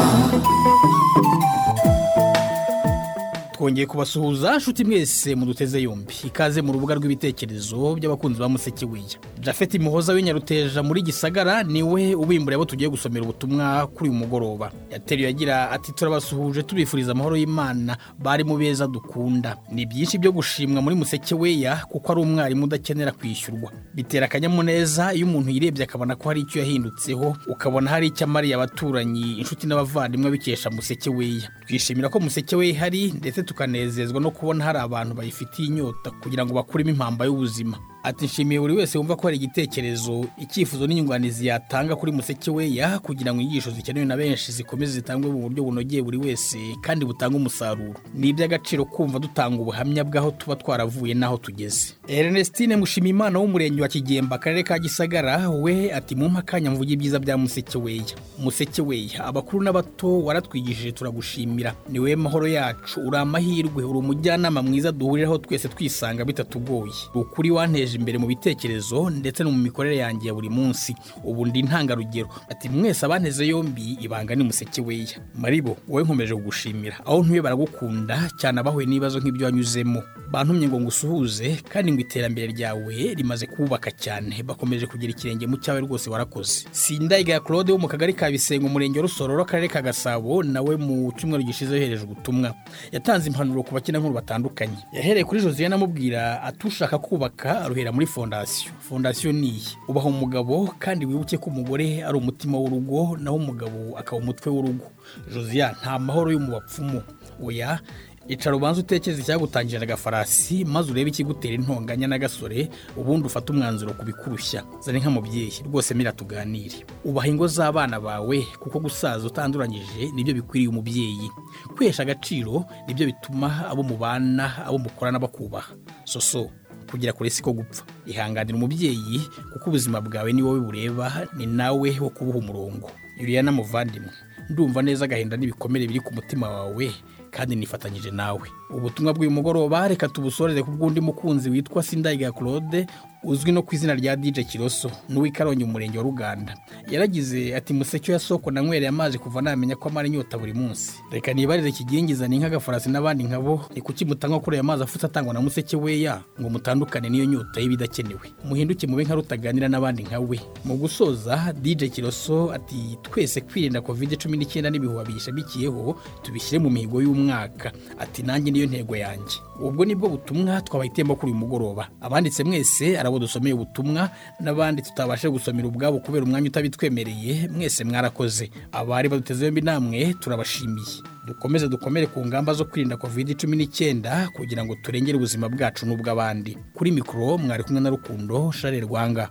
twongeye 3.61 3.87
kubasuhuza 3.87 4.57
nshuti 4.57 4.85
mwese 4.85 5.35
muduteze 5.35 5.83
yombi. 5.83 6.15
Ikaze 6.27 6.63
mu 6.63 6.73
rubuga 6.73 6.95
rw'ibitekerezo 6.95 7.95
by'abakunzi 7.95 8.41
ba 8.41 8.49
musekeweya 8.49 9.21
jafeti 9.41 9.79
muhoza 9.79 10.13
w'inyaruteja 10.13 10.83
muri 10.83 11.03
gisagara 11.03 11.63
ni 11.63 11.83
we 11.83 12.15
ubimburiye 12.15 12.57
abo 12.57 12.65
tugiye 12.65 12.89
gusomera 12.91 13.23
ubutumwa 13.23 13.87
kuri 13.87 14.11
uyu 14.11 14.19
mugoroba. 14.19 14.73
Yateruye 14.91 15.29
agira 15.29 15.71
ati 15.71 15.93
turabasuhuje 15.93 16.63
tubifuriza 16.63 17.13
amahoro 17.13 17.37
y'imana 17.37 17.97
bari 18.19 18.45
mu 18.45 18.57
beza 18.57 18.87
dukunda. 18.89 19.57
Ni 19.73 19.85
byinshi 19.87 20.17
byo 20.19 20.33
gushimwa 20.33 20.81
muri 20.83 20.97
musekeweya 20.97 21.77
kuko 21.89 22.13
ari 22.13 22.21
umwarimu 22.21 22.65
udakenera 22.65 23.13
kwishyurwa. 23.13 23.73
Bitera 23.95 24.25
akanyamuneza 24.27 25.13
iyo 25.15 25.27
umuntu 25.27 25.51
yirebye 25.53 25.85
akabona 25.85 26.17
ko 26.17 26.29
hari 26.33 26.41
icyo 26.49 26.61
yahindutseho 26.65 27.37
ukabona 27.47 27.91
hari 27.93 28.07
icyo 28.09 28.25
amariye 28.25 28.55
abaturanyi 28.57 29.37
inshuti 29.37 29.67
n'abavandimwe 29.69 30.31
bikesha 30.33 30.71
musekeweya 30.73 31.51
twishimira 31.69 32.09
ko 32.09 32.21
musekeweya 32.21 32.71
ihari 32.73 33.13
ndetse 33.13 33.43
tukanezezwa 33.51 34.21
no 34.21 34.31
kubona 34.31 34.65
hari 34.65 34.79
abantu 34.79 35.15
bayifitiye 35.15 35.69
inyota 35.69 36.11
kugira 36.23 36.47
ngo 36.47 36.55
bakuremo 36.55 36.91
impamba 36.91 37.25
y'ubuzima. 37.27 37.79
Ati 38.03 38.25
nshimiye 38.25 38.61
buri 38.61 38.75
wese 38.75 38.99
wumva 38.99 39.17
ko 39.17 39.23
hari 39.27 39.37
igitekerezo 39.37 40.25
icyifuzo 40.39 40.87
n'inyunganizi 40.87 41.47
yatanga 41.47 41.97
kuri 41.97 42.13
museke 42.13 42.51
weya 42.51 42.99
kugira 42.99 43.35
ngo 43.35 43.41
inyigisho 43.43 43.71
zikenewe 43.71 44.07
na 44.07 44.17
benshi 44.17 44.53
zikomeze 44.53 44.93
zitangwe 44.93 45.31
mu 45.31 45.39
buryo 45.49 45.65
bunogeye 45.65 46.03
buri 46.03 46.19
wese 46.19 46.59
kandi 46.81 47.05
butanga 47.05 47.37
umusaruro. 47.37 47.95
Ni 48.15 48.29
iby'agaciro 48.29 48.85
kumva 48.85 49.19
dutanga 49.19 49.61
ubuhamya 49.63 50.05
bw'aho 50.05 50.31
tuba 50.31 50.57
twaravuye 50.57 51.15
n'aho 51.15 51.37
tugeze. 51.37 51.95
Ernestine 52.09 52.77
mushimimana 52.77 53.39
w'umurenge 53.39 53.83
wa 53.83 53.89
kigemba 53.89 54.37
akarere 54.37 54.63
ka 54.63 54.79
gisagara 54.79 55.49
we 55.51 55.93
ati 55.93 56.15
mu 56.17 56.33
akanya 56.39 56.71
mvuge 56.71 56.93
ibyiza 56.93 57.19
bya 57.19 57.37
museke 57.39 57.79
weya. 57.79 58.17
Museke 58.39 58.83
weya 58.83 59.25
abakuru 59.25 59.63
n'abato 59.63 60.23
waratwigishije 60.25 60.93
turagushimira. 60.93 61.75
Ni 61.89 61.99
we 61.99 62.17
mahoro 62.17 62.49
yacu 62.49 63.01
uri 63.07 63.17
amahirwe 63.19 63.85
uri 63.85 63.99
umujyanama 63.99 64.63
mwiza 64.63 64.93
duhuriraho 64.93 65.39
twese 65.39 65.69
twisanga 65.69 66.25
bitatugoye 66.25 66.93
ukuri 67.15 67.51
wanteje 67.51 67.90
imbere 67.99 68.19
mu 68.19 68.27
bitekerezo 68.27 69.11
ndetse 69.11 69.45
no 69.45 69.51
mu 69.51 69.59
mikorere 69.59 69.97
yanjye 69.97 70.29
ya 70.29 70.35
buri 70.35 70.49
munsi. 70.49 70.95
Ubu 71.25 71.47
ndi 71.47 71.59
intangarugero 71.61 72.29
ati 72.51 72.69
mwese 72.69 73.07
abanteze 73.07 73.47
yombi 73.47 73.99
ibanga 74.01 74.35
ni 74.35 74.45
museke 74.45 74.81
weya. 74.81 75.19
Maribo 75.35 75.77
wowe 75.89 76.05
nkomeje 76.05 76.35
kugushimira. 76.35 76.97
Aho 77.07 77.23
ntuye 77.25 77.43
baragukunda 77.43 78.31
cyane 78.39 78.61
abahuye 78.61 78.87
n'ibibazo 78.87 79.19
nk'ibyo 79.21 79.47
wanyuzemo. 79.47 80.03
Bantumye 80.31 80.69
ngo 80.69 80.81
ngusuhuze 80.81 81.59
kandi 81.69 81.93
ngo 81.93 82.01
iterambere 82.01 82.47
ryawe 82.53 83.15
rimaze 83.15 83.47
kubaka 83.47 83.91
cyane. 83.91 84.43
Bakomeje 84.43 84.87
kugira 84.87 85.11
ikirenge 85.13 85.47
mu 85.47 85.57
cyawe 85.57 85.81
rwose 85.81 86.11
warakoze. 86.11 86.67
Sindayiga 86.73 87.41
claude 87.41 87.73
wo 87.73 87.79
mu 87.79 87.89
kagari 87.89 88.13
ka 88.15 88.31
bisengo 88.31 88.67
umurenge 88.67 88.99
wa 88.99 89.03
rusororo 89.07 89.43
akarere 89.43 89.69
ka 89.69 89.83
gasabo 89.83 90.43
nawe 90.43 90.77
mu 90.77 91.13
cyumweru 91.19 91.43
gishize 91.43 91.75
yohereje 91.75 92.05
ubutumwa. 92.05 92.55
Yatanze 92.93 93.27
impanuro 93.31 93.63
ku 93.63 93.75
bakina 93.75 93.99
nkuru 93.99 94.15
batandukanye. 94.15 94.79
Yahereye 94.93 95.25
kuri 95.25 95.41
josiane 95.43 95.75
amubwira 95.75 96.43
ati 96.43 96.67
ushaka 96.67 96.99
kubaka 96.99 97.69
aruhera 97.81 97.93
muri 97.93 98.07
fondasiyo 98.07 98.73
fondasiyo 98.81 99.33
ni 99.33 99.49
iyi. 99.49 99.77
Ubaha 99.89 100.09
umugabo 100.09 100.75
kandi 100.79 101.07
wibuke 101.07 101.39
ko 101.39 101.51
umugore 101.51 102.05
ari 102.05 102.19
umutima 102.19 102.59
w'urugo 102.59 103.17
naho 103.19 103.37
umugabo 103.37 103.97
akaba 103.99 104.23
umutwe 104.23 104.51
w'urugo. 104.53 104.87
Josiane 105.33 105.77
nta 105.83 105.99
mahoro 105.99 106.33
yo 106.33 106.39
mu 106.39 106.53
bapfumu. 106.53 107.03
Oya 107.43 107.81
icara 108.29 108.57
ubanza 108.57 108.81
utekereza 108.81 109.23
icyagutangirira 109.23 109.83
agafarasi 109.83 110.65
maze 110.65 110.93
urebe 110.93 111.11
ikigutera 111.11 111.55
intonganya 111.55 112.07
n'agasore 112.07 112.69
ubundi 112.97 113.27
ufate 113.27 113.49
umwanzuro 113.53 113.97
ku 113.97 114.05
bikurushya. 114.05 114.63
Zane 114.85 115.01
nk'umubyeyi 115.01 115.65
rwose 115.65 115.95
mira 115.97 116.13
tuganire. 116.13 116.85
Ubaha 117.05 117.29
ingo 117.29 117.47
z'abana 117.49 117.97
bawe 118.01 118.39
kuko 118.61 118.77
gusaza 118.81 119.25
utanduranyije 119.27 120.13
ni 120.15 120.23
byo 120.25 120.35
bikwiriye 120.37 120.69
umubyeyi. 120.69 121.31
Kwihesha 121.77 122.03
agaciro 122.05 122.65
ni 122.87 122.93
byo 122.95 123.07
bituma 123.09 123.67
abo 123.73 123.83
mubana 123.83 124.67
abo 124.69 124.79
mukorana 124.79 125.19
bakubaha. 125.19 125.73
Soso. 126.05 126.51
Kugira 126.91 127.13
kure 127.13 127.31
siko 127.31 127.53
gupfa. 127.53 127.85
Ihanganira 128.07 128.57
umubyeyi 128.57 129.21
kuko 129.53 129.71
ubuzima 129.71 130.01
bwawe 130.01 130.33
ni 130.33 130.43
wowe 130.43 130.61
bureba 130.61 131.27
ni 131.37 131.47
nawe 131.47 131.99
wo 132.01 132.11
kubuha 132.11 132.39
umurongo. 132.39 132.91
Yuriya 133.21 133.43
n'amuvandimwe 133.43 134.11
ndumva 134.51 134.83
neza 134.83 135.05
agahinda 135.05 135.37
n'ibikomere 135.37 135.87
biri 135.87 136.01
ku 136.01 136.15
mutima 136.15 136.49
wawe 136.51 136.91
kandi 137.31 137.57
nifatanyije 137.57 138.11
nawe. 138.11 138.49
Ubutumwa 138.75 139.15
bw'uyu 139.15 139.31
mugoroba 139.31 139.89
reka 139.89 140.09
tubusoreze 140.09 140.63
ku 140.67 140.71
bw'undi 140.75 141.01
mukunzi 141.01 141.51
witwa 141.51 141.83
sindayiga 141.83 142.33
claude 142.33 142.87
uzwi 143.25 143.53
no 143.53 143.63
ku 143.63 143.75
izina 143.75 143.95
rya 143.95 144.17
dj 144.17 144.41
kiroso 144.49 144.91
n'uw'ikarongi 145.09 145.65
mu 145.65 145.73
murenge 145.73 145.99
wa 145.99 146.05
ruganda. 146.05 146.55
Yaragize 146.91 147.57
ati 147.57 147.73
museke 147.73 148.13
ya 148.13 148.19
soko 148.19 148.51
nanywereye 148.51 148.89
amazi 148.89 149.19
kuva 149.19 149.43
namenya 149.43 149.77
ko 149.77 149.89
amara 149.89 150.09
inyota 150.09 150.39
buri 150.39 150.53
munsi. 150.55 150.93
Reka 151.11 151.33
nibarize 151.35 151.73
kigingiza 151.73 152.29
ni 152.29 152.39
nk'agafarasi 152.39 152.89
n'abandi 152.91 153.25
nkabo 153.25 153.65
ni 153.75 153.81
kuki 153.81 154.05
mutanywa 154.05 154.41
kuri 154.41 154.57
aya 154.57 154.63
mazi 154.63 154.83
afutse 154.83 155.07
atangwa 155.07 155.35
na 155.35 155.41
museke 155.41 155.77
weya 155.77 156.23
ngo 156.41 156.51
mutandukane 156.51 157.09
n'iyo 157.11 157.25
nyota 157.25 157.61
y'ibidakenewe 157.61 158.33
muhinduke 158.45 158.87
mube 158.87 159.05
nka 159.05 159.15
rutaganira 159.15 159.69
n'abandi 159.69 160.03
nkawe 160.03 160.41
mu 160.65 160.77
gusoza 160.77 161.53
dj 161.53 161.85
kiroso 161.93 162.53
ati 162.53 162.99
twese 163.03 163.41
kwirinda 163.41 163.81
covid 163.81 164.17
cumi 164.17 164.37
n'icyenda 164.39 164.71
n'ibihuha 164.71 165.05
biyishamikiyeho 165.05 165.97
tubishyire 166.23 166.59
mu 166.59 166.71
mihigo 166.71 167.03
y'umwaka. 167.03 167.73
Ati 167.99 168.23
nanjye 168.23 168.51
niyo 168.51 168.67
ntego 168.67 168.97
yanjye. 168.97 169.37
Ubwo 169.61 169.85
ni 169.85 169.95
bwo 169.95 170.09
butumwa 170.09 170.61
twabahitiyemo 170.61 171.15
kuri 171.17 171.33
uyu 171.33 171.41
mugoroba. 171.41 171.89
Abanditse 172.01 172.45
mwese 172.45 172.99
arabo 173.11 173.19
dusomeye 173.27 173.55
ubutumwa 173.55 174.11
n'abandi 174.41 174.83
tutabashe 174.83 175.27
gusomera 175.29 175.67
ubwabo 175.69 175.99
kubera 175.99 176.25
umwanya 176.25 176.47
utabitwemereye 176.49 177.49
mwese 177.51 177.85
mwarakoze. 177.85 178.51
Abari 178.73 179.09
baduteze 179.09 179.45
yombi 179.47 179.61
namwe 179.61 180.15
turabashimiye. 180.21 181.03
Dukomeze 181.27 181.69
dukomere 181.69 182.07
ku 182.07 182.23
ngamba 182.27 182.55
zo 182.55 182.65
kwirinda 182.65 182.97
covid 182.97 183.35
cumi 183.37 183.57
n'icyenda 183.57 184.31
kugira 184.35 184.65
ngo 184.65 184.75
turengere 184.83 185.17
ubuzima 185.19 185.49
bwacu 185.51 185.87
n'ubw'abandi. 185.87 186.57
Kuri 186.75 186.91
mikoro 186.95 187.39
mwari 187.39 187.63
kumwe 187.67 187.81
na 187.83 187.91
rukundo 187.91 188.53
share 188.55 188.81
rwanga. 188.81 189.29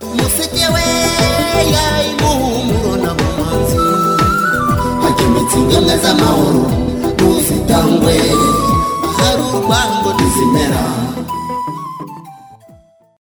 Imuhumuro 2.09 2.95
na 5.87 5.97
z'amahoro 6.03 6.63
ntuzitangwe. 7.15 8.15
Hari 9.17 9.41
urwango 9.55 10.09
ntizimera 10.15 10.81